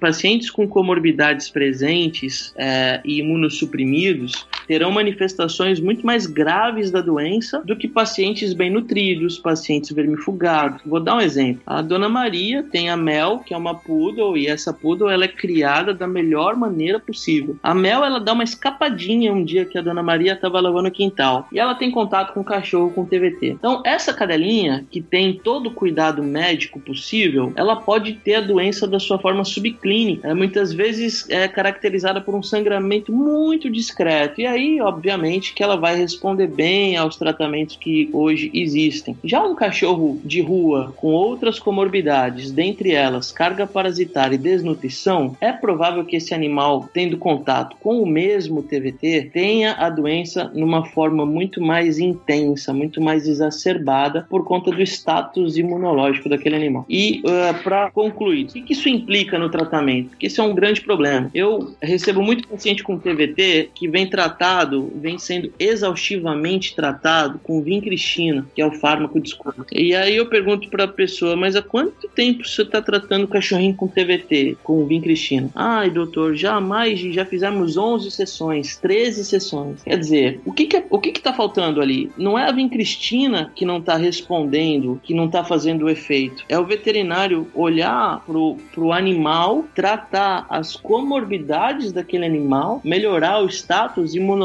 [0.00, 7.74] pacientes com comorbidades presentes é, e imunossuprimidos terão manifestações muito mais graves da doença do
[7.74, 10.82] que pacientes bem nutridos, pacientes vermifugados.
[10.84, 11.62] Vou dar um exemplo.
[11.66, 15.28] A dona Maria tem a Mel, que é uma poodle, e essa poodle ela é
[15.28, 17.56] criada da melhor maneira possível.
[17.62, 20.92] A Mel ela dá uma escapadinha um dia que a dona Maria estava lavando o
[20.92, 23.48] quintal e ela tem contato com o cachorro com TVT.
[23.58, 28.86] Então, essa cadelinha que tem todo o cuidado médico possível, ela pode ter a doença
[28.86, 30.28] da sua forma subclínica.
[30.28, 34.40] É, muitas vezes é caracterizada por um sangramento muito discreto.
[34.40, 39.16] E aí, obviamente, que ela vai responder bem aos tratamentos que hoje existem.
[39.24, 45.52] Já um cachorro de rua com outras comorbidades, dentre elas carga parasitária e desnutrição, é
[45.52, 51.24] provável que esse animal, tendo contato com o mesmo TVT, tenha a doença numa forma
[51.24, 56.84] muito mais intensa, muito mais exacerbada por conta do status imunológico daquele animal.
[56.88, 60.10] E uh, eh, para concluir, o que isso implica no tratamento?
[60.10, 61.30] Porque isso é um grande problema.
[61.34, 64.08] Eu recebo muito paciente com TVT que vem
[64.94, 69.54] vem sendo exaustivamente tratado com vincristina, que é o fármaco de escolha.
[69.72, 73.28] E aí eu pergunto para a pessoa, mas há quanto tempo você está tratando o
[73.28, 75.50] cachorrinho com TVT, com vincristina?
[75.54, 79.82] Ai, doutor, jamais, já fizemos 11 sessões, 13 sessões.
[79.82, 82.10] Quer dizer, o que que, é, o que que tá faltando ali?
[82.16, 86.44] Não é a vincristina que não está respondendo, que não está fazendo o efeito.
[86.48, 94.14] É o veterinário olhar pro, pro animal, tratar as comorbidades daquele animal, melhorar o status
[94.14, 94.37] imunológico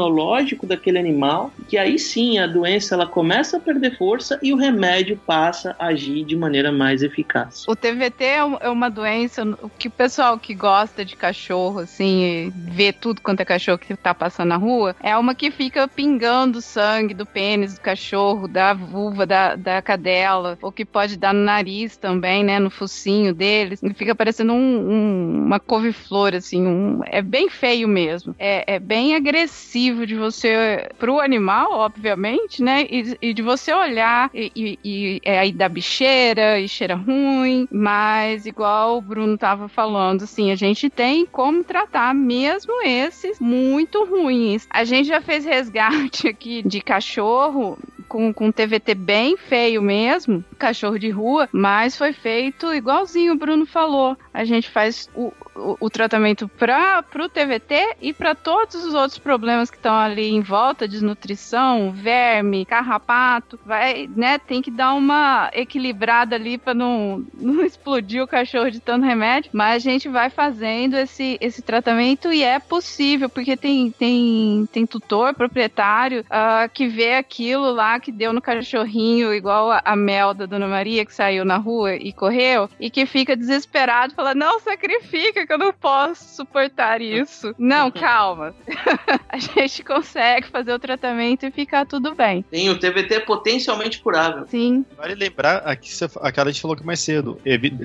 [0.66, 5.18] daquele animal, que aí sim a doença ela começa a perder força e o remédio
[5.26, 7.64] passa a agir de maneira mais eficaz.
[7.68, 9.44] O TVT é, é uma doença
[9.78, 14.14] que o pessoal que gosta de cachorro, assim, vê tudo quanto é cachorro que tá
[14.14, 19.26] passando na rua, é uma que fica pingando sangue do pênis do cachorro, da vulva,
[19.26, 23.80] da, da cadela, ou que pode dar no nariz também, né, no focinho deles.
[23.94, 28.34] Fica parecendo um, um, uma couve-flor, assim, um, é bem feio mesmo.
[28.38, 34.30] É, é bem agressivo de você, pro animal, obviamente, né, e, e de você olhar
[34.32, 39.68] e, e, e é aí da bicheira, e cheira ruim, mas igual o Bruno tava
[39.68, 44.66] falando, assim, a gente tem como tratar mesmo esses muito ruins.
[44.70, 47.78] A gente já fez resgate aqui de cachorro
[48.14, 53.66] com, com TVT bem feio mesmo, cachorro de rua, mas foi feito igualzinho o Bruno
[53.66, 54.16] falou.
[54.32, 59.18] A gente faz o, o, o tratamento para o TVT e para todos os outros
[59.18, 65.50] problemas que estão ali em volta, desnutrição, verme, carrapato, vai, né, tem que dar uma
[65.52, 70.30] equilibrada ali para não, não explodir o cachorro de tanto remédio, mas a gente vai
[70.30, 76.86] fazendo esse, esse tratamento e é possível, porque tem, tem, tem tutor, proprietário, uh, que
[76.86, 81.14] vê aquilo lá que deu no cachorrinho, igual a, a Mel da Dona Maria, que
[81.14, 85.72] saiu na rua e correu, e que fica desesperado, fala, não, sacrifica, que eu não
[85.72, 87.54] posso suportar isso.
[87.64, 88.54] Não, calma.
[89.28, 92.44] a gente consegue fazer o tratamento e ficar tudo bem.
[92.52, 94.44] Sim, o TVT é potencialmente curável.
[94.48, 94.84] Sim.
[94.96, 95.88] Vale lembrar aqui,
[96.20, 97.38] aquela a gente falou que mais cedo,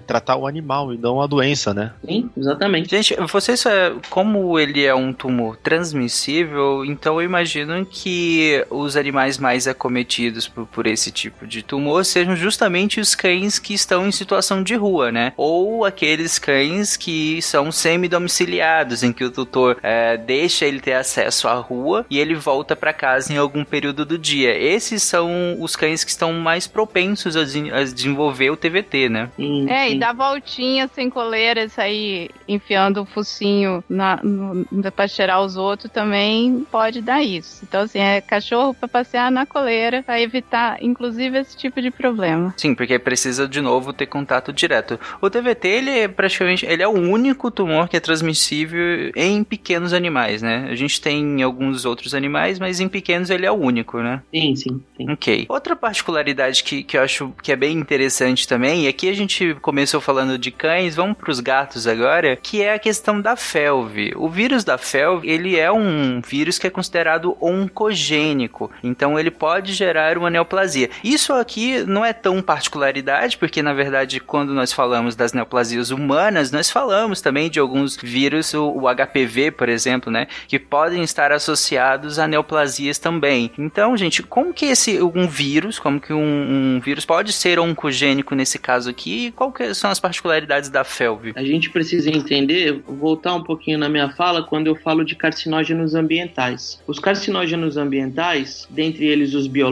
[0.06, 1.94] tratar o animal e não a doença, né?
[2.06, 2.90] Sim, exatamente.
[2.90, 9.38] Gente, vocês, é, como ele é um tumor transmissível, então eu imagino que os animais
[9.38, 10.09] mais acometidos
[10.48, 14.76] por, por esse tipo de tumor sejam justamente os cães que estão em situação de
[14.76, 15.34] rua, né?
[15.38, 21.48] Ou aqueles cães que são semi-domiciliados, em que o tutor é, deixa ele ter acesso
[21.48, 24.58] à rua e ele volta para casa em algum período do dia.
[24.58, 29.30] Esses são os cães que estão mais propensos a, a desenvolver o TVT, né?
[29.36, 29.96] Sim, é, sim.
[29.96, 35.92] e dar voltinha sem coleira, sair enfiando o focinho na, no, pra cheirar os outros
[35.92, 37.64] também pode dar isso.
[37.64, 42.54] Então, assim, é cachorro para passear na coleira para evitar, inclusive, esse tipo de problema.
[42.58, 45.00] Sim, porque precisa de novo ter contato direto.
[45.22, 49.94] O TVT, ele é praticamente, ele é o único tumor que é transmissível em pequenos
[49.94, 50.68] animais, né?
[50.70, 54.22] A gente tem alguns outros animais, mas em pequenos ele é o único, né?
[54.34, 54.82] Sim, sim.
[54.98, 55.12] sim.
[55.12, 55.46] Ok.
[55.50, 59.56] Outra particularidade que, que eu acho que é bem interessante também, e aqui a gente
[59.62, 64.14] começou falando de cães, vamos para os gatos agora, que é a questão da felve.
[64.16, 69.74] O vírus da felve, ele é um vírus que é considerado oncogênico, então ele pode
[69.80, 70.90] gerar uma neoplasia.
[71.04, 76.52] Isso aqui não é tão particularidade, porque na verdade, quando nós falamos das neoplasias humanas,
[76.52, 82.20] nós falamos também de alguns vírus, o, HPV, por exemplo, né, que podem estar associados
[82.20, 83.52] a neoplasias também.
[83.58, 88.36] Então, gente, como que esse um vírus, como que um, um vírus pode ser oncogênico
[88.36, 89.28] nesse caso aqui?
[89.28, 91.34] E qual são as particularidades da FeLV?
[91.36, 95.96] A gente precisa entender, voltar um pouquinho na minha fala quando eu falo de carcinógenos
[95.96, 96.82] ambientais.
[96.86, 99.69] Os carcinógenos ambientais, dentre eles os biológicos,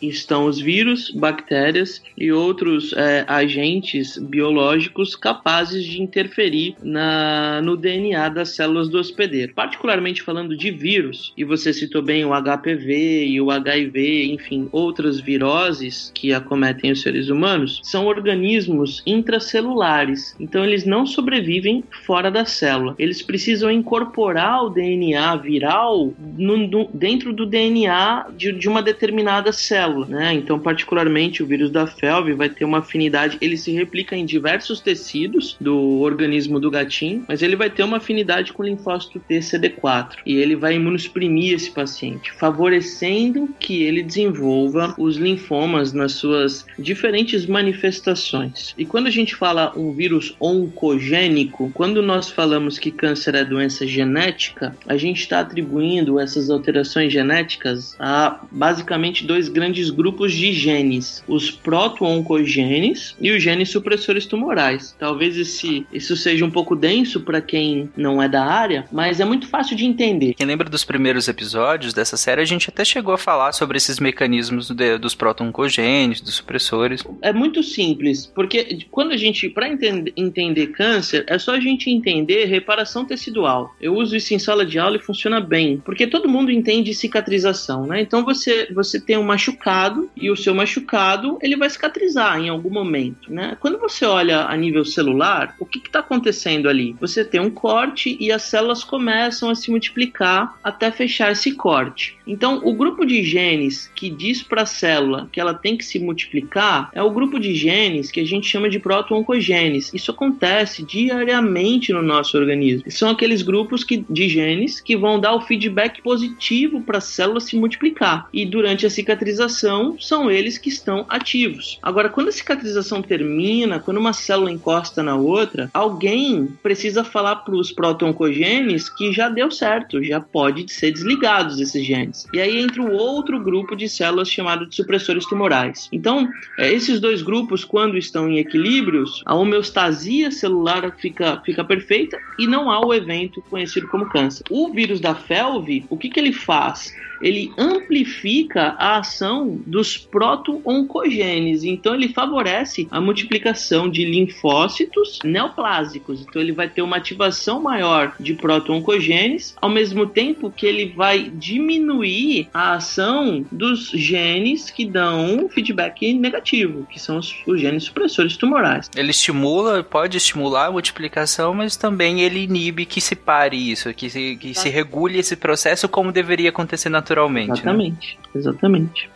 [0.00, 8.28] estão os vírus, bactérias e outros é, agentes biológicos capazes de interferir na, no DNA
[8.30, 9.52] das células do hospedeiro.
[9.54, 15.20] Particularmente falando de vírus, e você citou bem o HPV e o HIV, enfim, outras
[15.20, 20.34] viroses que acometem os seres humanos, são organismos intracelulares.
[20.40, 22.94] Então eles não sobrevivem fora da célula.
[22.98, 29.09] Eles precisam incorporar o DNA viral no, no, dentro do DNA de, de uma determinada
[29.52, 30.34] célula célula, né?
[30.34, 34.80] Então, particularmente o vírus da felve vai ter uma afinidade, ele se replica em diversos
[34.80, 40.16] tecidos do organismo do gatinho, mas ele vai ter uma afinidade com o linfócito TCD4
[40.24, 47.46] e ele vai imunossuprimir esse paciente, favorecendo que ele desenvolva os linfomas nas suas diferentes
[47.46, 48.74] manifestações.
[48.76, 53.86] E quando a gente fala um vírus oncogênico, quando nós falamos que câncer é doença
[53.86, 60.52] genética, a gente está atribuindo essas alterações genéticas a basicamente dois grandes grandes grupos de
[60.52, 64.96] genes, os proto-oncogenes e os genes supressores tumorais.
[64.98, 69.24] Talvez esse, isso seja um pouco denso para quem não é da área, mas é
[69.24, 70.34] muito fácil de entender.
[70.34, 74.00] Quem lembra dos primeiros episódios dessa série, a gente até chegou a falar sobre esses
[74.00, 77.04] mecanismos de, dos proto-oncogenes, dos supressores.
[77.22, 81.90] É muito simples, porque quando a gente, para entender, entender câncer, é só a gente
[81.90, 83.74] entender reparação tecidual.
[83.80, 87.86] Eu uso isso em sala de aula e funciona bem, porque todo mundo entende cicatrização,
[87.86, 88.00] né?
[88.00, 92.48] Então você, você tem um machucado machucado e o seu machucado ele vai cicatrizar em
[92.48, 93.56] algum momento, né?
[93.60, 96.96] Quando você olha a nível celular, o que está acontecendo ali?
[97.00, 102.16] Você tem um corte e as células começam a se multiplicar até fechar esse corte.
[102.26, 105.98] Então, o grupo de genes que diz para a célula que ela tem que se
[105.98, 109.92] multiplicar é o grupo de genes que a gente chama de proto-oncogenes.
[109.92, 112.90] Isso acontece diariamente no nosso organismo.
[112.90, 117.40] São aqueles grupos que, de genes que vão dar o feedback positivo para a célula
[117.40, 118.28] se multiplicar.
[118.32, 121.78] E durante a cicatrização são eles que estão ativos.
[121.82, 127.54] Agora, quando a cicatrização termina, quando uma célula encosta na outra, alguém precisa falar para
[127.54, 132.26] os proto-oncogenes que já deu certo, já pode ser desligados esses genes.
[132.32, 135.88] E aí entra o outro grupo de células chamado de supressores tumorais.
[135.92, 136.28] Então,
[136.58, 142.46] é, esses dois grupos, quando estão em equilíbrios, a homeostasia celular fica, fica perfeita e
[142.46, 144.44] não há o evento conhecido como câncer.
[144.50, 146.92] O vírus da FeLV, o que, que ele faz?
[147.20, 151.64] Ele amplifica a ação dos proto-oncogenes.
[151.64, 156.22] Então, ele favorece a multiplicação de linfócitos neoplásicos.
[156.22, 161.30] Então, ele vai ter uma ativação maior de proto-oncogenes, ao mesmo tempo que ele vai
[161.30, 168.36] diminuir a ação dos genes que dão feedback negativo, que são os, os genes supressores
[168.36, 168.90] tumorais.
[168.96, 174.08] Ele estimula, pode estimular a multiplicação, mas também ele inibe que se pare isso, que
[174.08, 177.48] se, que se regule esse processo como deveria acontecer naturalmente naturalmente.
[177.48, 177.54] Né?
[177.54, 178.30] Exatamente, né?
[178.34, 179.10] exatamente.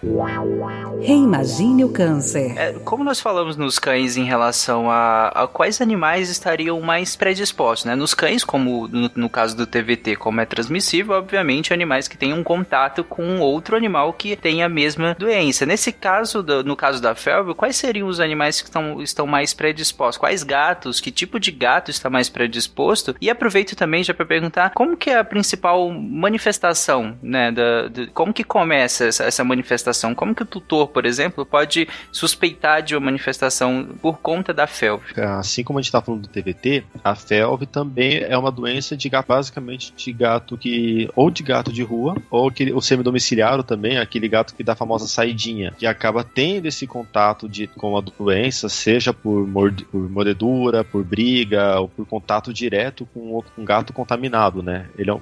[1.00, 2.56] Reimagine o câncer.
[2.58, 7.86] É, como nós falamos nos cães em relação a, a, quais animais estariam mais predispostos,
[7.86, 7.94] né?
[7.94, 12.42] Nos cães, como no, no, caso do TVT, como é transmissível, obviamente animais que tenham
[12.42, 15.64] contato com outro animal que tem a mesma doença.
[15.64, 19.54] Nesse caso, do, no caso da felve, quais seriam os animais que estão, estão mais
[19.54, 20.18] predispostos?
[20.18, 21.00] Quais gatos?
[21.00, 23.14] Que tipo de gato está mais predisposto?
[23.20, 28.06] E aproveito também já para perguntar como que é a principal manifestação, né, da, de,
[28.08, 30.14] como que começa essa, essa, manifestação?
[30.14, 35.20] Como que o tutor, por exemplo, pode suspeitar de uma manifestação por conta da FeLV?
[35.38, 39.08] Assim como a gente está falando do TVT, a FeLV também é uma doença de
[39.08, 43.98] gato, basicamente de gato que ou de gato de rua ou aquele, o semidomiciliário também,
[43.98, 48.00] aquele gato que dá a famosa saidinha, que acaba tendo esse contato de, com a
[48.00, 53.92] doença, seja por, mord, por mordedura, por briga ou por contato direto com um gato
[53.92, 54.86] contaminado, né?
[54.96, 55.20] Ele é um,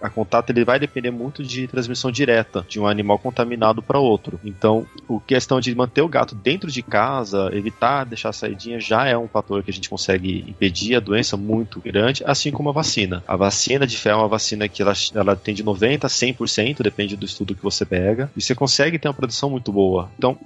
[0.00, 3.98] a contato ele vai depender muito de transmissão transmissão direta de um animal contaminado para
[3.98, 4.40] outro.
[4.44, 9.06] Então, a questão de manter o gato dentro de casa, evitar deixar a saidinha, já
[9.06, 12.72] é um fator que a gente consegue impedir a doença muito grande, assim como a
[12.72, 13.22] vacina.
[13.26, 16.82] A vacina de fé é uma vacina que ela, ela tem de 90% a 100%,
[16.82, 20.10] depende do estudo que você pega, e você consegue ter uma produção muito boa.
[20.18, 20.36] Então,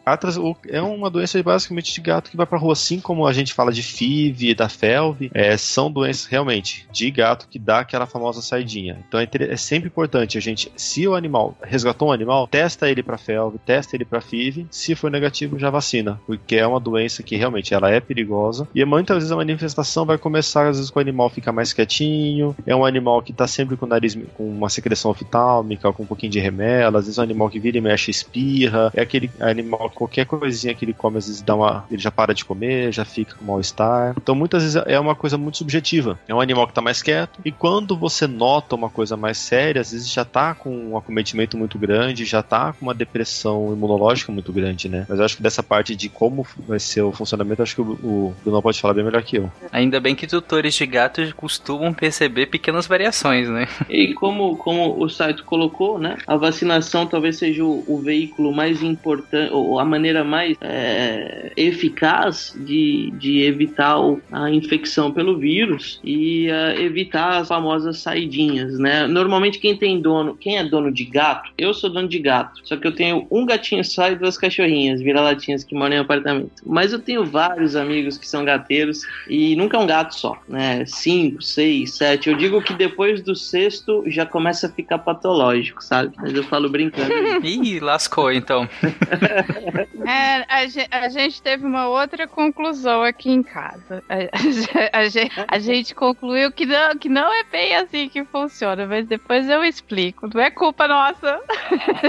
[0.69, 3.73] é uma doença basicamente de gato que vai pra rua, assim como a gente fala
[3.73, 8.99] de FIV, da FeLV, é, são doenças realmente de gato que dá aquela famosa saidinha.
[9.07, 12.91] Então, é, é sempre importante a gente, se o animal animal, resgatou um animal, testa
[12.91, 16.81] ele para felve, testa ele para FIV, se for negativo já vacina, porque é uma
[16.81, 20.91] doença que realmente ela é perigosa e muitas vezes a manifestação vai começar às vezes
[20.91, 24.17] com o animal ficar mais quietinho, é um animal que tá sempre com o nariz
[24.35, 27.61] com uma secreção oftálmica, com um pouquinho de remela, às vezes é um animal que
[27.61, 31.43] vira e mexe espirra, é aquele animal que qualquer coisinha que ele come às vezes
[31.43, 34.15] dá uma, ele já para de comer, já fica com mal-estar.
[34.17, 36.19] Então muitas vezes é uma coisa muito subjetiva.
[36.27, 39.81] É um animal que tá mais quieto e quando você nota uma coisa mais séria,
[39.81, 40.97] às vezes já tá com um
[41.27, 45.07] acometimento muito grande, já tá com uma depressão imunológica muito grande, né?
[45.09, 47.93] Mas eu acho que dessa parte de como vai ser o funcionamento, acho que o,
[48.03, 49.51] o Bruno pode falar bem melhor que eu.
[49.73, 53.67] Ainda bem que tutores de gatos costumam perceber pequenas variações, né?
[53.89, 56.17] E como, como o site colocou, né?
[56.27, 62.55] A vacinação talvez seja o, o veículo mais importante, ou a maneira mais é, eficaz
[62.57, 63.97] de, de evitar
[64.31, 69.07] a infecção pelo vírus e uh, evitar as famosas saidinhas, né?
[69.07, 72.77] Normalmente quem tem dono, quem é dono de gato, eu sou dono de gato, só
[72.77, 76.63] que eu tenho um gatinho só e duas cachorrinhas, vira-latinhas que moram em apartamento.
[76.65, 80.85] Mas eu tenho vários amigos que são gateiros e nunca é um gato só, né?
[80.85, 82.29] Cinco, seis, sete.
[82.29, 86.15] Eu digo que depois do sexto já começa a ficar patológico, sabe?
[86.19, 87.11] Mas eu falo brincando.
[87.43, 88.69] Ih, lascou então.
[90.07, 94.03] é, a, a, gente teve uma outra conclusão aqui em casa.
[94.11, 98.87] A, a, gente, a gente concluiu que não, que não é bem assim que funciona,
[98.87, 100.29] mas depois eu explico.
[100.33, 101.06] Não é culpa nossa.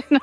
[0.09, 0.19] Não,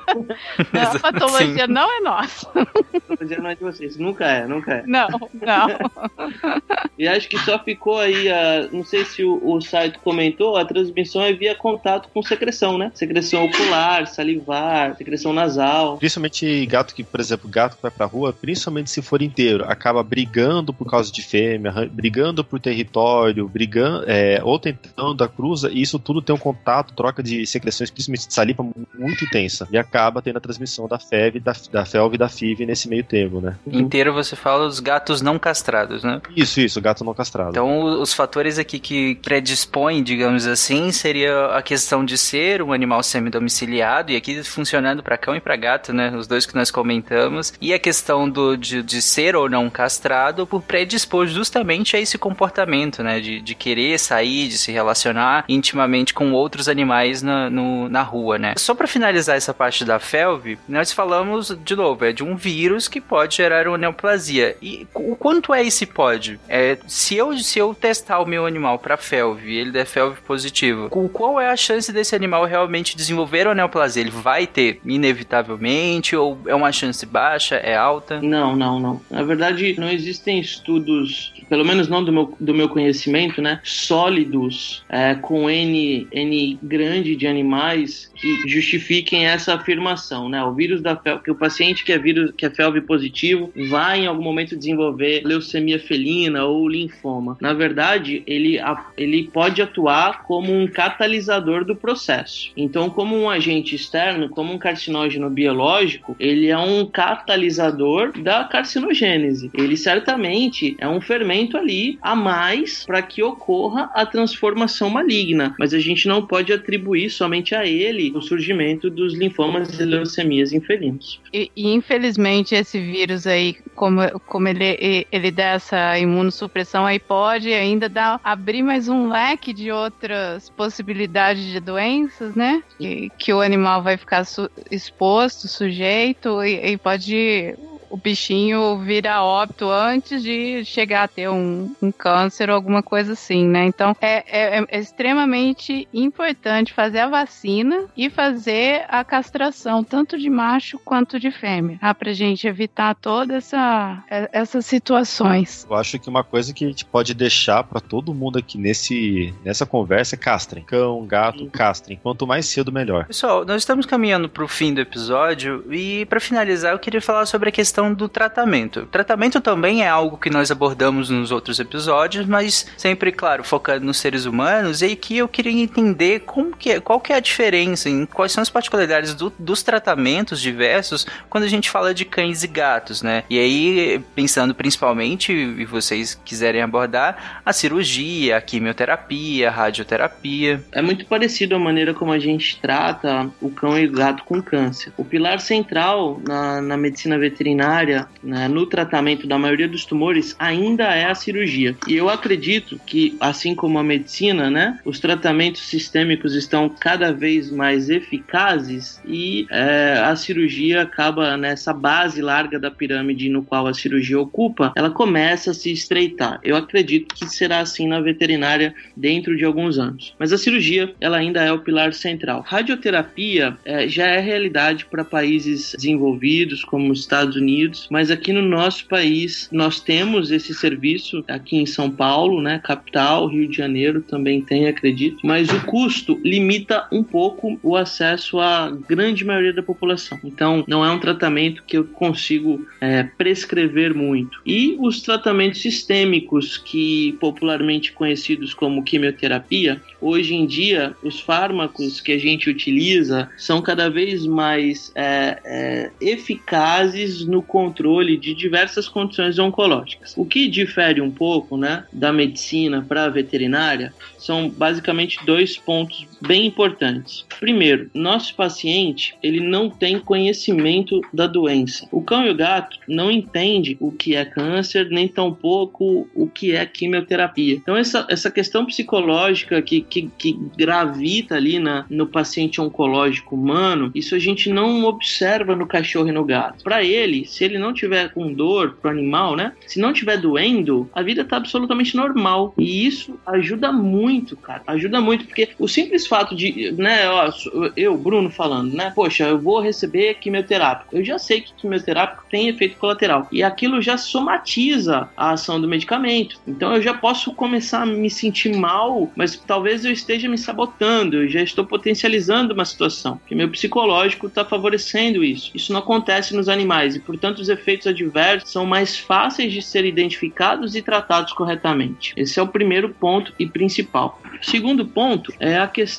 [0.73, 1.71] não, a patologia Sim.
[1.71, 2.49] não é nossa.
[2.55, 2.65] A
[3.01, 3.97] patologia não é de vocês.
[3.97, 4.83] Nunca é, nunca é.
[4.85, 5.67] Não, não.
[6.97, 10.63] E acho que só ficou aí, a, não sei se o, o site comentou, a
[10.63, 12.89] transmissão é via contato com secreção, né?
[12.95, 15.97] Secreção ocular, salivar, secreção nasal.
[15.97, 20.01] Principalmente gato que, por exemplo, gato que vai pra rua, principalmente se for inteiro, acaba
[20.03, 25.81] brigando por causa de fêmea, brigando por território, brigando, é, ou tentando a cruza, e
[25.81, 28.63] isso tudo tem um contato, troca de secreções, principalmente de saliva,
[28.97, 29.67] muito intensa.
[29.71, 33.03] E acaba tendo a transmissão da FEV, da, da FELV e da FIV nesse meio
[33.03, 33.57] termo, né?
[33.67, 36.21] Inteiro você fala os gatos não castrados, né?
[36.35, 37.51] Isso, isso, gato não castrado.
[37.51, 43.03] Então, os fatores aqui que predispõem, digamos assim, seria a questão de ser um animal
[43.03, 46.15] semi-domiciliado, e aqui funcionando para cão e para gato, né?
[46.15, 50.47] Os dois que nós comentamos, e a questão do, de, de ser ou não castrado
[50.47, 53.19] por predispor justamente a esse comportamento, né?
[53.19, 58.37] De, de querer sair, de se relacionar intimamente com outros animais na, no, na rua,
[58.37, 58.53] né?
[58.55, 62.87] Só para finalizar essa parte da felve, nós falamos, de novo, é de um vírus
[62.87, 64.55] que pode gerar uma neoplasia.
[64.61, 66.39] E o quanto é esse pode?
[66.47, 70.19] É, se, eu, se eu testar o meu animal para felve e ele der felve
[70.21, 74.01] positivo, qual é a chance desse animal realmente desenvolver uma neoplasia?
[74.01, 78.21] Ele vai ter, inevitavelmente, ou é uma chance baixa, é alta?
[78.21, 79.01] Não, não, não.
[79.09, 84.83] Na verdade, não existem estudos, pelo menos não do meu, do meu conhecimento, né, sólidos
[84.89, 90.43] é, com N, N grande de animais que justifiquem essa afirmação, né?
[90.43, 94.01] O vírus da felve, que o paciente que é vírus que é felve positivo vai
[94.01, 97.37] em algum momento desenvolver leucemia felina ou linfoma.
[97.39, 98.59] Na verdade, ele,
[98.97, 102.51] ele pode atuar como um catalisador do processo.
[102.55, 109.51] Então, como um agente externo, como um carcinógeno biológico, ele é um catalisador da carcinogênese.
[109.53, 115.73] Ele certamente é um fermento ali a mais para que ocorra a transformação maligna, mas
[115.73, 120.59] a gente não pode atribuir somente a ele o surgimento dos linfomas e leucemias em
[120.59, 121.21] felinos.
[121.33, 127.51] E, e, infelizmente esse vírus aí, como, como ele, ele dá essa imunossupressão aí, pode
[127.53, 132.61] ainda dar, abrir mais um leque de outras possibilidades de doenças, né?
[132.77, 137.55] Que, que o animal vai ficar su, exposto, sujeito, e, e pode
[137.89, 143.13] o bichinho vira óbito antes de chegar a ter um, um câncer ou alguma coisa
[143.13, 143.65] assim, né?
[143.65, 150.29] Então é, é, é, extremamente importante fazer a vacina e fazer a castração, tanto de
[150.29, 151.93] macho quanto de fêmea, tá?
[151.93, 155.65] pra gente evitar todas essa, é, essas situações.
[155.69, 159.33] Eu acho que uma coisa que a gente pode deixar para todo mundo aqui nesse,
[159.43, 160.63] nessa conversa é castrem.
[160.63, 161.99] Cão, gato, castrem.
[162.01, 163.05] Quanto mais cedo, melhor.
[163.05, 167.49] Pessoal, nós estamos caminhando pro fim do episódio e para finalizar eu queria falar sobre
[167.49, 168.81] a questão questão do tratamento.
[168.81, 173.85] O tratamento também é algo que nós abordamos nos outros episódios, mas sempre, claro, focando
[173.85, 174.81] nos seres humanos.
[174.81, 178.31] E aqui eu queria entender como que, é, qual que é a diferença, em quais
[178.31, 183.01] são as particularidades do, dos tratamentos diversos quando a gente fala de cães e gatos,
[183.01, 183.23] né?
[183.29, 190.63] E aí, pensando principalmente, e vocês quiserem abordar, a cirurgia, a quimioterapia, a radioterapia.
[190.71, 194.41] É muito parecido a maneira como a gente trata o cão e o gato com
[194.41, 194.93] câncer.
[194.95, 200.35] O pilar central na, na medicina veterinária veterinária, né, no tratamento da maioria dos tumores,
[200.37, 201.75] ainda é a cirurgia.
[201.87, 207.51] E eu acredito que, assim como a medicina, né, os tratamentos sistêmicos estão cada vez
[207.51, 213.73] mais eficazes e é, a cirurgia acaba nessa base larga da pirâmide no qual a
[213.73, 216.39] cirurgia ocupa, ela começa a se estreitar.
[216.43, 220.13] Eu acredito que será assim na veterinária dentro de alguns anos.
[220.19, 222.43] Mas a cirurgia, ela ainda é o pilar central.
[222.45, 227.54] Radioterapia é, já é realidade para países desenvolvidos, como os Estados Unidos,
[227.89, 233.27] mas aqui no nosso país nós temos esse serviço aqui em São Paulo, né, capital,
[233.27, 238.71] Rio de Janeiro também tem, acredito, mas o custo limita um pouco o acesso à
[238.87, 240.19] grande maioria da população.
[240.23, 244.41] Então, não é um tratamento que eu consigo é, prescrever muito.
[244.45, 252.11] E os tratamentos sistêmicos, que popularmente conhecidos como quimioterapia, hoje em dia os fármacos que
[252.11, 259.39] a gente utiliza são cada vez mais é, é, eficazes no controle de diversas condições
[259.39, 260.13] oncológicas.
[260.15, 266.07] O que difere um pouco né, da medicina para a veterinária são basicamente dois pontos
[266.25, 267.25] bem importantes.
[267.39, 271.87] Primeiro, nosso paciente ele não tem conhecimento da doença.
[271.91, 276.53] O cão e o gato não entende o que é câncer, nem tampouco o que
[276.53, 277.55] é quimioterapia.
[277.55, 283.91] Então essa, essa questão psicológica que, que, que gravita ali na, no paciente oncológico humano,
[283.93, 286.63] isso a gente não observa no cachorro e no gato.
[286.63, 289.53] Para ele, se ele não tiver com dor pro animal, né?
[289.67, 292.53] Se não tiver doendo, a vida tá absolutamente normal.
[292.57, 294.63] E isso ajuda muito, cara.
[294.67, 297.31] Ajuda muito, porque o simples fato de, né, ó,
[297.75, 298.91] eu, Bruno, falando, né?
[298.95, 300.95] Poxa, eu vou receber quimioterápico.
[300.95, 303.27] Eu já sei que quimioterápico tem efeito colateral.
[303.31, 306.39] E aquilo já somatiza a ação do medicamento.
[306.47, 311.23] Então eu já posso começar a me sentir mal, mas talvez eu esteja me sabotando,
[311.23, 315.51] eu já estou potencializando uma situação, que meu psicológico está favorecendo isso.
[315.53, 319.85] Isso não acontece nos animais e, portanto, os efeitos adversos são mais fáceis de ser
[319.85, 322.13] identificados e tratados corretamente.
[322.15, 324.21] Esse é o primeiro ponto e principal.
[324.41, 325.94] O segundo ponto é a questão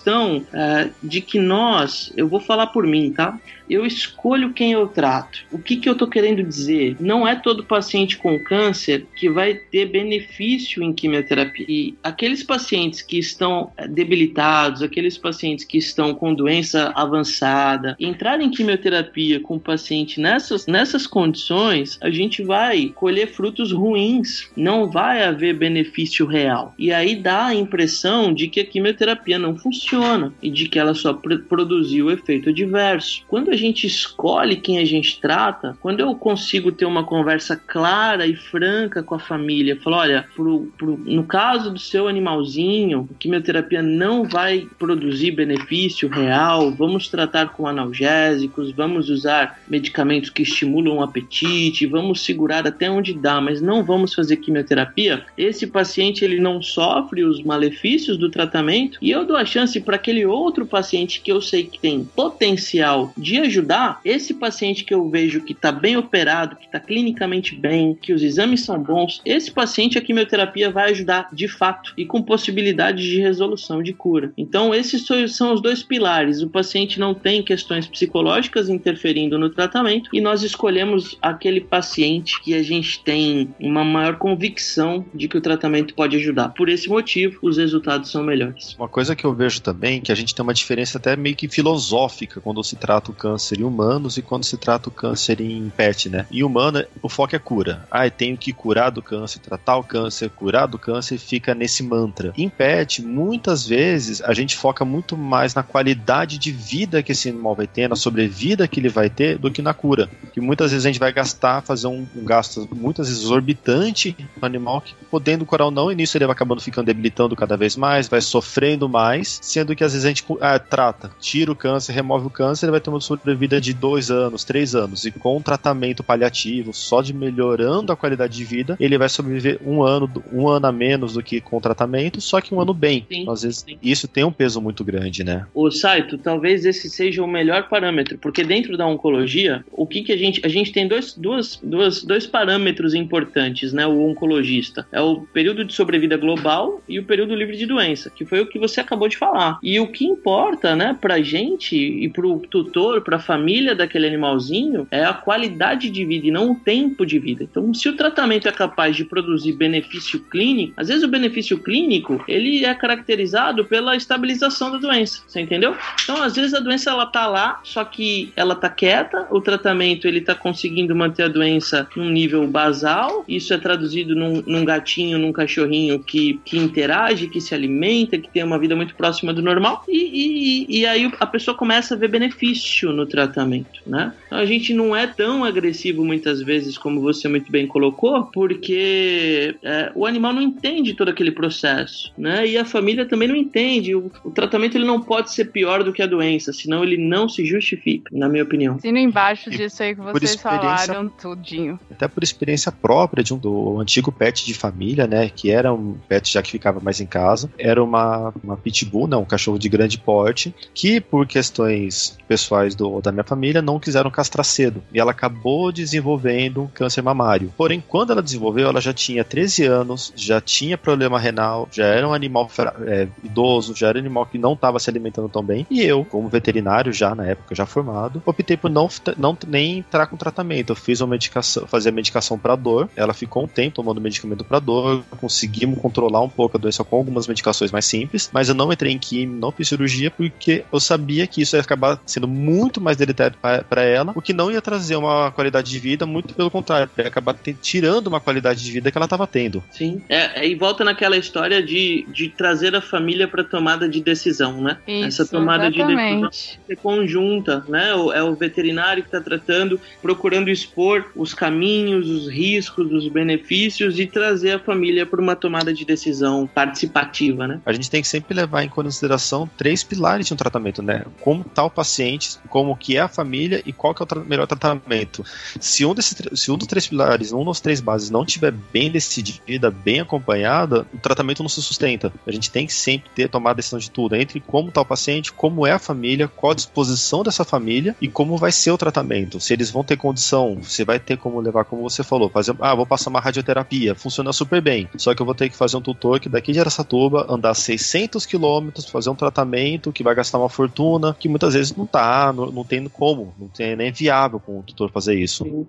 [0.53, 3.39] é, de que nós, eu vou falar por mim, tá?
[3.69, 5.41] Eu escolho quem eu trato.
[5.51, 6.97] O que, que eu estou querendo dizer?
[7.01, 11.67] Não é todo paciente com câncer que vai ter benefício em quimioterapia.
[11.69, 18.41] E aqueles pacientes que estão eh, debilitados, aqueles pacientes que estão com doença avançada, entrar
[18.41, 24.91] em quimioterapia com o paciente nessas, nessas condições, a gente vai colher frutos ruins, não
[24.91, 26.75] vai haver benefício real.
[26.79, 30.95] E aí dá a impressão de que a quimioterapia não funciona e de que ela
[30.95, 33.25] só produziu efeito adverso.
[33.29, 37.57] Quando a a gente escolhe quem a gente trata, quando eu consigo ter uma conversa
[37.57, 43.09] clara e franca com a família, falar, olha, pro, pro, no caso do seu animalzinho,
[43.19, 50.99] quimioterapia não vai produzir benefício real, vamos tratar com analgésicos, vamos usar medicamentos que estimulam
[50.99, 55.25] o apetite, vamos segurar até onde dá, mas não vamos fazer quimioterapia.
[55.37, 59.97] Esse paciente ele não sofre os malefícios do tratamento e eu dou a chance para
[59.97, 65.09] aquele outro paciente que eu sei que tem potencial de ajudar esse paciente que eu
[65.09, 69.51] vejo que está bem operado, que está clinicamente bem, que os exames são bons, esse
[69.51, 74.33] paciente a quimioterapia vai ajudar de fato e com possibilidade de resolução de cura.
[74.37, 76.43] Então, esses são os dois pilares.
[76.43, 82.55] O paciente não tem questões psicológicas interferindo no tratamento e nós escolhemos aquele paciente que
[82.55, 86.51] a gente tem uma maior convicção de que o tratamento pode ajudar.
[86.51, 88.75] Por esse motivo, os resultados são melhores.
[88.79, 91.49] Uma coisa que eu vejo também que a gente tem uma diferença até meio que
[91.49, 95.41] filosófica quando se trata o câncer câncer em humanos e quando se trata o câncer
[95.41, 96.27] em pet, né?
[96.31, 97.87] Em humano, o foco é cura.
[97.91, 101.83] Ah, eu tenho que curar do câncer, tratar o câncer, curar do câncer, fica nesse
[101.83, 102.33] mantra.
[102.37, 107.29] Em pet, muitas vezes a gente foca muito mais na qualidade de vida que esse
[107.29, 110.09] animal vai ter, na sobrevida que ele vai ter, do que na cura.
[110.33, 114.47] Que muitas vezes a gente vai gastar, fazer um, um gasto muitas vezes exorbitante no
[114.47, 117.77] animal, que podendo curar ou não, e nisso ele vai acabando ficando debilitando cada vez
[117.77, 121.93] mais, vai sofrendo mais, sendo que às vezes a gente ah, trata, tira o câncer,
[121.93, 125.41] remove o câncer, ele vai ter uma sobrevida de dois anos, três anos, e com
[125.43, 130.49] tratamento paliativo, só de melhorando a qualidade de vida, ele vai sobreviver um ano, um
[130.49, 133.05] ano a menos do que com tratamento, só que um ano bem.
[133.09, 133.79] Sim, então, Às vezes sim.
[133.83, 135.47] isso tem um peso muito grande, né?
[135.53, 140.13] O Saito, talvez esse seja o melhor parâmetro, porque dentro da oncologia, o que que
[140.13, 143.87] a gente a gente tem dois, duas, duas, dois parâmetros importantes, né?
[143.87, 148.25] O oncologista é o período de sobrevida global e o período livre de doença, que
[148.25, 149.59] foi o que você acabou de falar.
[149.63, 154.87] E o que importa, né, pra gente e pro tutor, pra família família daquele animalzinho
[154.91, 157.45] é a qualidade de vida e não o tempo de vida.
[157.45, 162.23] Então, se o tratamento é capaz de produzir benefício clínico, às vezes o benefício clínico
[162.29, 165.23] ele é caracterizado pela estabilização da doença.
[165.27, 165.75] Você entendeu?
[166.03, 170.07] Então, às vezes a doença ela tá lá, só que ela tá quieta, o tratamento
[170.07, 173.25] ele tá conseguindo manter a doença num nível basal.
[173.27, 178.29] Isso é traduzido num, num gatinho, num cachorrinho que, que interage, que se alimenta, que
[178.29, 179.85] tem uma vida muito próxima do normal.
[179.89, 184.13] E, e, e aí a pessoa começa a ver benefício no tratamento, né?
[184.27, 189.57] Então a gente não é tão agressivo muitas vezes como você muito bem colocou, porque
[189.63, 192.47] é, o animal não entende todo aquele processo, né?
[192.47, 193.95] E a família também não entende.
[193.95, 197.29] O, o tratamento ele não pode ser pior do que a doença, senão ele não
[197.29, 198.79] se justifica, na minha opinião.
[198.81, 201.79] Sino embaixo disso aí que vocês falaram tudinho.
[201.91, 205.29] Até por experiência própria de um do antigo pet de família, né?
[205.29, 207.51] Que era um pet já que ficava mais em casa.
[207.59, 212.86] Era uma, uma pitbull, né, um cachorro de grande porte, que por questões pessoais do,
[213.03, 214.83] da minha família não quiseram castrar cedo.
[214.93, 217.53] E ela acabou desenvolvendo um câncer mamário.
[217.57, 222.09] Porém, quando ela desenvolveu, ela já tinha 13 anos, já tinha problema renal, já era
[222.09, 222.51] um animal
[222.87, 225.67] é, idoso, já era um animal que não estava se alimentando tão bem.
[225.71, 230.07] E eu, como veterinário já na época, já formado, optei por não, não nem entrar
[230.07, 230.71] com tratamento.
[230.71, 232.89] Eu fiz uma medicação, fazer a medicação para dor.
[232.97, 236.97] Ela ficou um tempo tomando medicamento para dor, conseguimos controlar um pouco a doença com
[236.97, 240.81] algumas medicações mais simples, mas eu não entrei em química, não fiz cirurgia porque eu
[240.81, 244.61] sabia que isso ia acabar sendo muito mais deletério para ela, o que não ia
[244.61, 248.91] trazer uma qualidade de vida, muito pelo contrário, ia acabar tirando uma qualidade de vida
[248.91, 249.63] que ela estava tendo.
[249.71, 254.01] Sim, é, é, e volta naquela história de, de trazer a família para tomada de
[254.01, 254.79] decisão, né?
[254.87, 256.21] Isso, Essa tomada exatamente.
[256.21, 257.91] de decisão é conjunta, né?
[258.15, 264.07] É o veterinário que está tratando, procurando expor os caminhos, os riscos, os benefícios e
[264.07, 267.61] trazer a família para uma tomada de decisão participativa, né?
[267.65, 271.05] A gente tem que sempre levar em consideração três pilares de um tratamento, né?
[271.21, 274.47] Como tal paciente, como que é a família e qual que é o tra melhor
[274.47, 275.25] tratamento.
[275.61, 278.91] Se um, desses, se um dos três pilares, um dos três bases não tiver bem
[278.91, 282.13] decidida, bem acompanhada, o tratamento não se sustenta.
[282.27, 285.33] A gente tem que sempre ter tomar a decisão de tudo, entre como tal paciente,
[285.33, 289.39] como é a família, qual a disposição dessa família e como vai ser o tratamento.
[289.41, 292.75] Se eles vão ter condição, você vai ter como levar, como você falou, fazer, ah,
[292.75, 294.89] vou passar uma radioterapia, funciona super bem.
[294.97, 298.25] Só que eu vou ter que fazer um tutor que daqui de Aracatuba andar 600
[298.25, 302.56] quilômetros, fazer um tratamento que vai gastar uma fortuna, que muitas vezes não tá, não,
[302.57, 305.67] não tem como, não tem nem viável com o tutor fazer isso.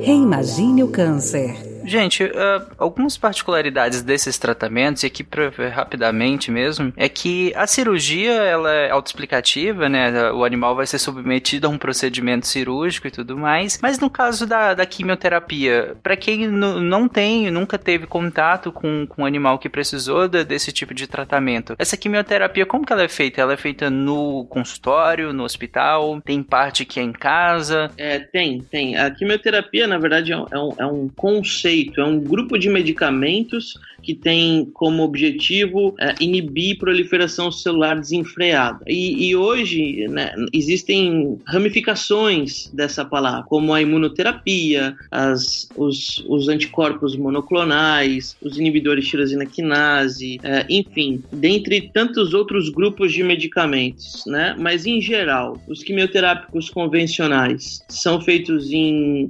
[0.00, 1.72] Reimagine o câncer.
[1.84, 7.66] Gente, uh, algumas particularidades desses tratamentos, e aqui pra ver rapidamente mesmo, é que a
[7.66, 10.30] cirurgia ela é autoexplicativa, né?
[10.32, 13.78] O animal vai ser submetido a um procedimento cirúrgico e tudo mais.
[13.82, 19.22] Mas no caso da, da quimioterapia, para quem não tem, nunca teve contato com, com
[19.22, 23.08] um animal que precisou de, desse tipo de tratamento, essa quimioterapia, como que ela é
[23.08, 23.40] feita?
[23.40, 26.20] Ela é feita no consultório, no hospital?
[26.20, 27.90] Tem parte que é em casa?
[27.96, 28.91] É, tem, tem.
[28.96, 33.78] A quimioterapia, na verdade, é um, é um conceito conceito, é um grupo de medicamentos
[34.02, 38.80] que tem como objetivo é, inibir proliferação celular desenfreada.
[38.86, 47.16] E, e hoje né, existem ramificações dessa palavra, como a imunoterapia, as, os, os anticorpos
[47.16, 54.56] monoclonais, os inibidores de tirosina quinase, é, enfim, dentre tantos outros grupos de medicamentos, né?
[54.58, 58.81] Mas em geral, os quimioterápicos convencionais são feitos em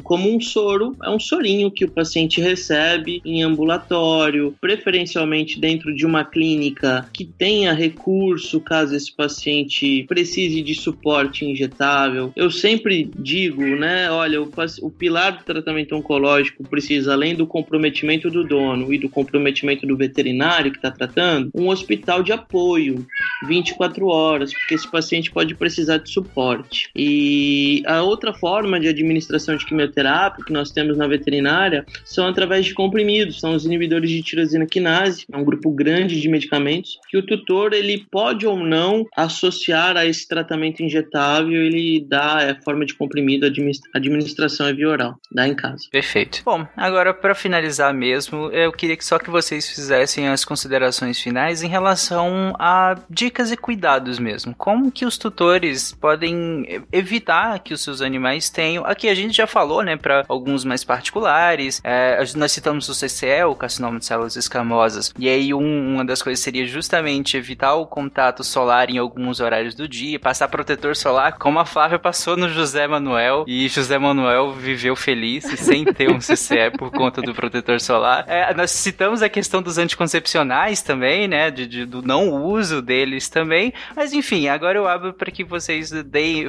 [0.03, 6.05] como um soro, é um sorinho que o paciente recebe em ambulatório, preferencialmente dentro de
[6.07, 12.33] uma clínica que tenha recurso caso esse paciente precise de suporte injetável.
[12.37, 14.51] Eu sempre digo, né, olha, o,
[14.83, 19.97] o pilar do tratamento oncológico precisa, além do comprometimento do dono e do comprometimento do
[19.97, 23.07] veterinário que está tratando, um hospital de apoio
[23.47, 26.91] 24 horas, porque esse paciente pode precisar de suporte.
[26.95, 32.67] E a outra forma de administração de quimioterapia que nós temos na veterinária são através
[32.67, 37.17] de comprimidos, são os inibidores de tirosina quinase, é um grupo grande de medicamentos, que
[37.17, 42.85] o tutor ele pode ou não associar a esse tratamento injetável, ele dá é, forma
[42.85, 43.47] de comprimido,
[43.95, 45.85] administração é via oral, dá em casa.
[45.91, 46.43] Perfeito.
[46.45, 51.63] Bom, agora para finalizar mesmo, eu queria que só que vocês fizessem as considerações finais
[51.63, 54.55] em relação a dicas e cuidados mesmo.
[54.55, 58.85] Como que os tutores podem evitar que os seus animais tenham.
[58.85, 61.81] Aqui a gente já falou, né, para alguns mais particulares.
[61.85, 65.13] É, nós citamos o CCE, o carcinoma de células escamosas.
[65.19, 69.75] E aí um, uma das coisas seria justamente evitar o contato solar em alguns horários
[69.75, 74.53] do dia, passar protetor solar, como a Flávia passou no José Manuel, e José Manuel
[74.53, 78.25] viveu feliz sem ter um CCE por conta do protetor solar.
[78.29, 83.29] É, nós citamos a questão dos anticoncepcionais também, né, de, de, do não uso deles
[83.29, 86.47] também, mas enfim, agora eu abro para que vocês deem,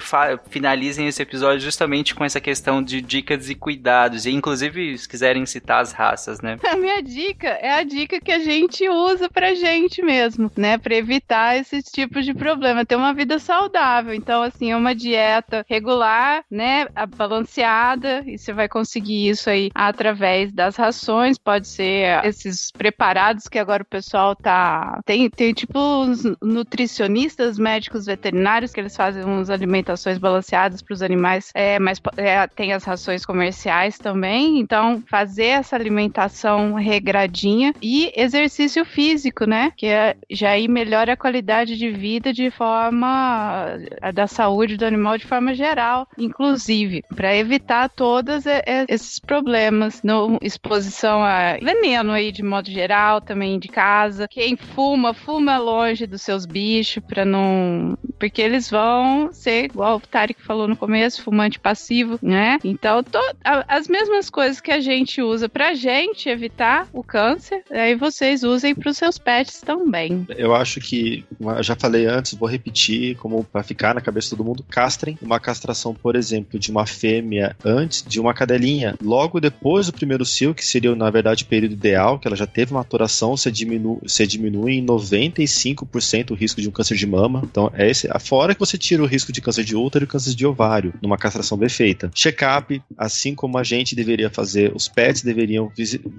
[0.50, 4.26] finalizem esse episódio justamente com essa questão questão de dicas e cuidados.
[4.26, 6.58] E inclusive, se quiserem citar as raças, né?
[6.66, 10.78] A minha dica é a dica que a gente usa pra gente mesmo, né?
[10.78, 12.86] Pra evitar esses tipos de problema.
[12.86, 14.14] Ter uma vida saudável.
[14.14, 16.88] Então, assim, uma dieta regular, né?
[17.18, 18.24] Balanceada.
[18.26, 21.38] E você vai conseguir isso aí através das rações.
[21.38, 25.02] Pode ser esses preparados que agora o pessoal tá.
[25.06, 31.02] Tem, tem tipo os nutricionistas, médicos veterinários, que eles fazem umas alimentações balanceadas para os
[31.02, 34.60] animais, é, mas é, tem as rações comerciais também.
[34.60, 39.72] Então, fazer essa alimentação regradinha e exercício físico, né?
[39.76, 43.78] Que é, já aí melhora a qualidade de vida de forma
[44.14, 48.44] da saúde do animal de forma geral, inclusive, para evitar todos
[48.90, 54.28] esses problemas, no exposição a veneno aí de modo geral, também de casa.
[54.28, 60.02] Quem fuma, fuma longe dos seus bichos para não, porque eles vão ser igual o
[60.02, 62.43] Tarek falou no começo, fumante passivo, né?
[62.64, 67.64] Então, to, a, as mesmas coisas que a gente usa pra gente evitar o câncer,
[67.72, 70.26] aí vocês usem pros seus pets também.
[70.38, 71.24] Eu acho que,
[71.62, 75.40] já falei antes, vou repetir, como para ficar na cabeça de todo mundo, castrem uma
[75.40, 78.96] castração, por exemplo, de uma fêmea antes de uma cadelinha.
[79.02, 82.48] Logo depois do primeiro cio, que seria, na verdade, o período ideal, que ela já
[82.48, 87.42] teve maturação, você diminui, você diminui em 95% o risco de um câncer de mama.
[87.44, 90.36] Então, é esse, fora que você tira o risco de câncer de útero e câncer
[90.36, 92.12] de ovário, numa castração bem feita.
[92.34, 95.72] Check-up, assim como a gente deveria fazer, os pets deveriam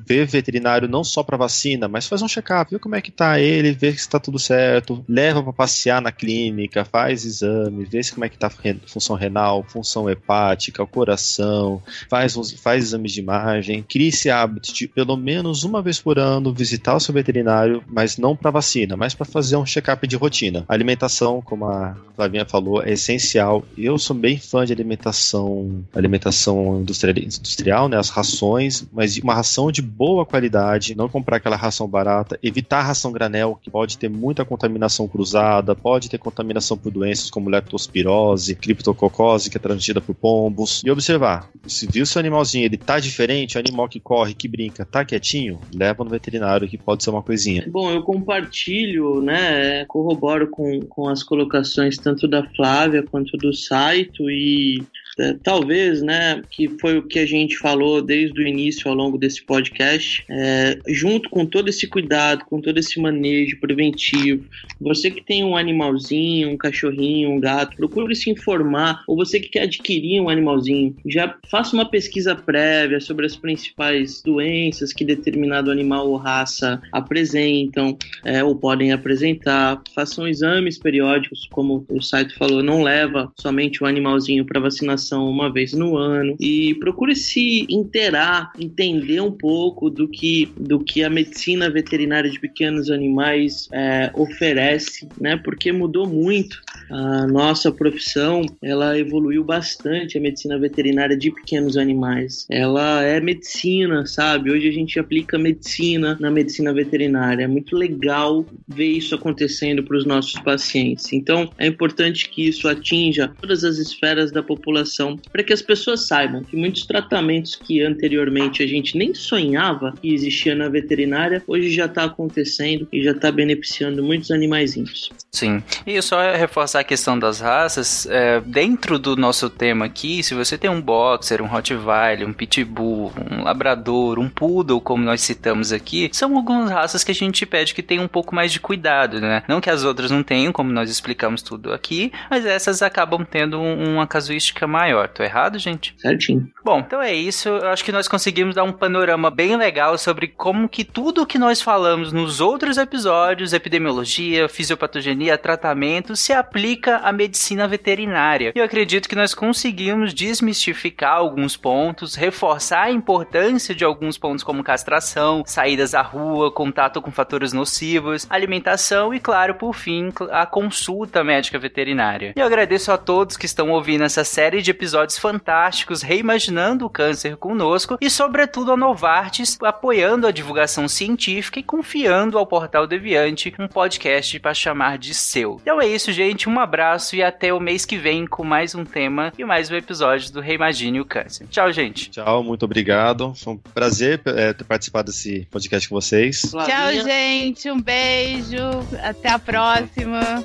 [0.07, 3.41] ver veterinário não só para vacina, mas fazer um check-up, ver como é que tá
[3.41, 8.13] ele, ver se está tudo certo, leva para passear na clínica, faz exame, vê se
[8.13, 8.51] como é que tá
[8.87, 14.87] função renal, função hepática, o coração, faz, faz exames de imagem, cria esse hábito de
[14.87, 19.15] pelo menos uma vez por ano visitar o seu veterinário, mas não para vacina, mas
[19.15, 20.65] para fazer um check-up de rotina.
[20.69, 23.65] A alimentação, como a Flavinha falou, é essencial.
[23.77, 29.73] Eu sou bem fã de alimentação, alimentação industrial, industrial, né, as rações, mas uma ração
[29.73, 34.09] de boa qualidade, não comprar aquela ração barata, evitar a ração granel, que pode ter
[34.09, 40.15] muita contaminação cruzada, pode ter contaminação por doenças como leptospirose, criptococose, que é transmitida por
[40.15, 40.83] pombos.
[40.85, 44.85] E observar, se viu seu animalzinho, ele tá diferente, o animal que corre, que brinca,
[44.85, 47.65] tá quietinho, leva no veterinário que pode ser uma coisinha.
[47.69, 54.31] Bom, eu compartilho, né, corroboro com, com as colocações tanto da Flávia quanto do Saito
[54.31, 54.83] e
[55.19, 59.17] é, talvez, né, que foi o que a gente falou desde o início ao longo
[59.17, 64.45] desse podcast, é, junto com todo esse cuidado, com todo esse manejo preventivo,
[64.81, 69.49] você que tem um animalzinho, um cachorrinho, um gato, procure se informar, ou você que
[69.49, 75.71] quer adquirir um animalzinho, já faça uma pesquisa prévia sobre as principais doenças que determinado
[75.71, 82.63] animal ou raça apresentam é, ou podem apresentar, façam exames periódicos, como o site falou,
[82.63, 87.67] não leva somente o animalzinho para vacinação vacinação uma vez no ano e procure se
[87.69, 94.11] inteirar, entender um pouco do que, do que a medicina veterinária de pequenos animais é,
[94.15, 95.37] oferece, né?
[95.37, 96.61] Porque mudou muito
[96.91, 102.47] a nossa profissão, ela evoluiu bastante a medicina veterinária de pequenos animais.
[102.51, 104.51] Ela é medicina, sabe?
[104.51, 107.45] Hoje a gente aplica medicina na medicina veterinária.
[107.45, 111.13] É muito legal ver isso acontecendo para os nossos pacientes.
[111.13, 114.94] Então, é importante que isso atinja todas as esferas da população
[115.33, 120.13] para que as pessoas saibam que muitos tratamentos que anteriormente a gente nem sonhava que
[120.13, 125.11] existia na veterinária, hoje já está acontecendo e já está beneficiando muitos animaizinhos.
[125.33, 130.35] Sim, e só reforçar a questão das raças, é, dentro do nosso tema aqui, se
[130.35, 135.73] você tem um boxer, um Rottweiler, um Pitbull, um Labrador, um Poodle, como nós citamos
[135.73, 139.21] aqui, são algumas raças que a gente pede que tenham um pouco mais de cuidado,
[139.21, 139.43] né?
[139.49, 143.61] Não que as outras não tenham, como nós explicamos tudo aqui, mas essas acabam tendo
[143.61, 145.09] uma casuística maior.
[145.09, 145.95] Tô errado, gente?
[145.97, 146.47] Certinho.
[146.63, 147.49] Bom, então é isso.
[147.49, 151.39] Eu acho que nós conseguimos dar um panorama bem legal sobre como que tudo que
[151.39, 158.53] nós falamos nos outros episódios, epidemiologia, fisiopatogenia, tratamento, se aplica à medicina veterinária.
[158.55, 164.45] E eu acredito que nós conseguimos desmistificar alguns pontos, reforçar a importância de alguns pontos
[164.45, 170.45] como castração, saídas à rua, contato com fatores nocivos, alimentação e, claro, por fim, a
[170.45, 172.35] consulta médica veterinária.
[172.37, 176.91] E eu agradeço a todos que estão ouvindo essa série de episódios fantásticos reimaginando o
[176.91, 183.55] câncer conosco e, sobretudo, a Novartis apoiando a divulgação científica e confiando ao Portal Deviante
[183.59, 185.59] um podcast para chamar de seu.
[185.63, 186.49] Então é isso, gente.
[186.49, 189.77] Um abraço e até o mês que vem com mais um tema e mais um
[189.77, 191.47] episódio do Reimagine o Câncer.
[191.49, 192.11] Tchau, gente.
[192.11, 193.33] Tchau, muito obrigado.
[193.35, 196.43] Foi um prazer é, ter participado desse podcast com vocês.
[196.43, 197.71] Tchau, gente.
[197.71, 198.57] Um beijo.
[199.03, 200.45] Até a próxima.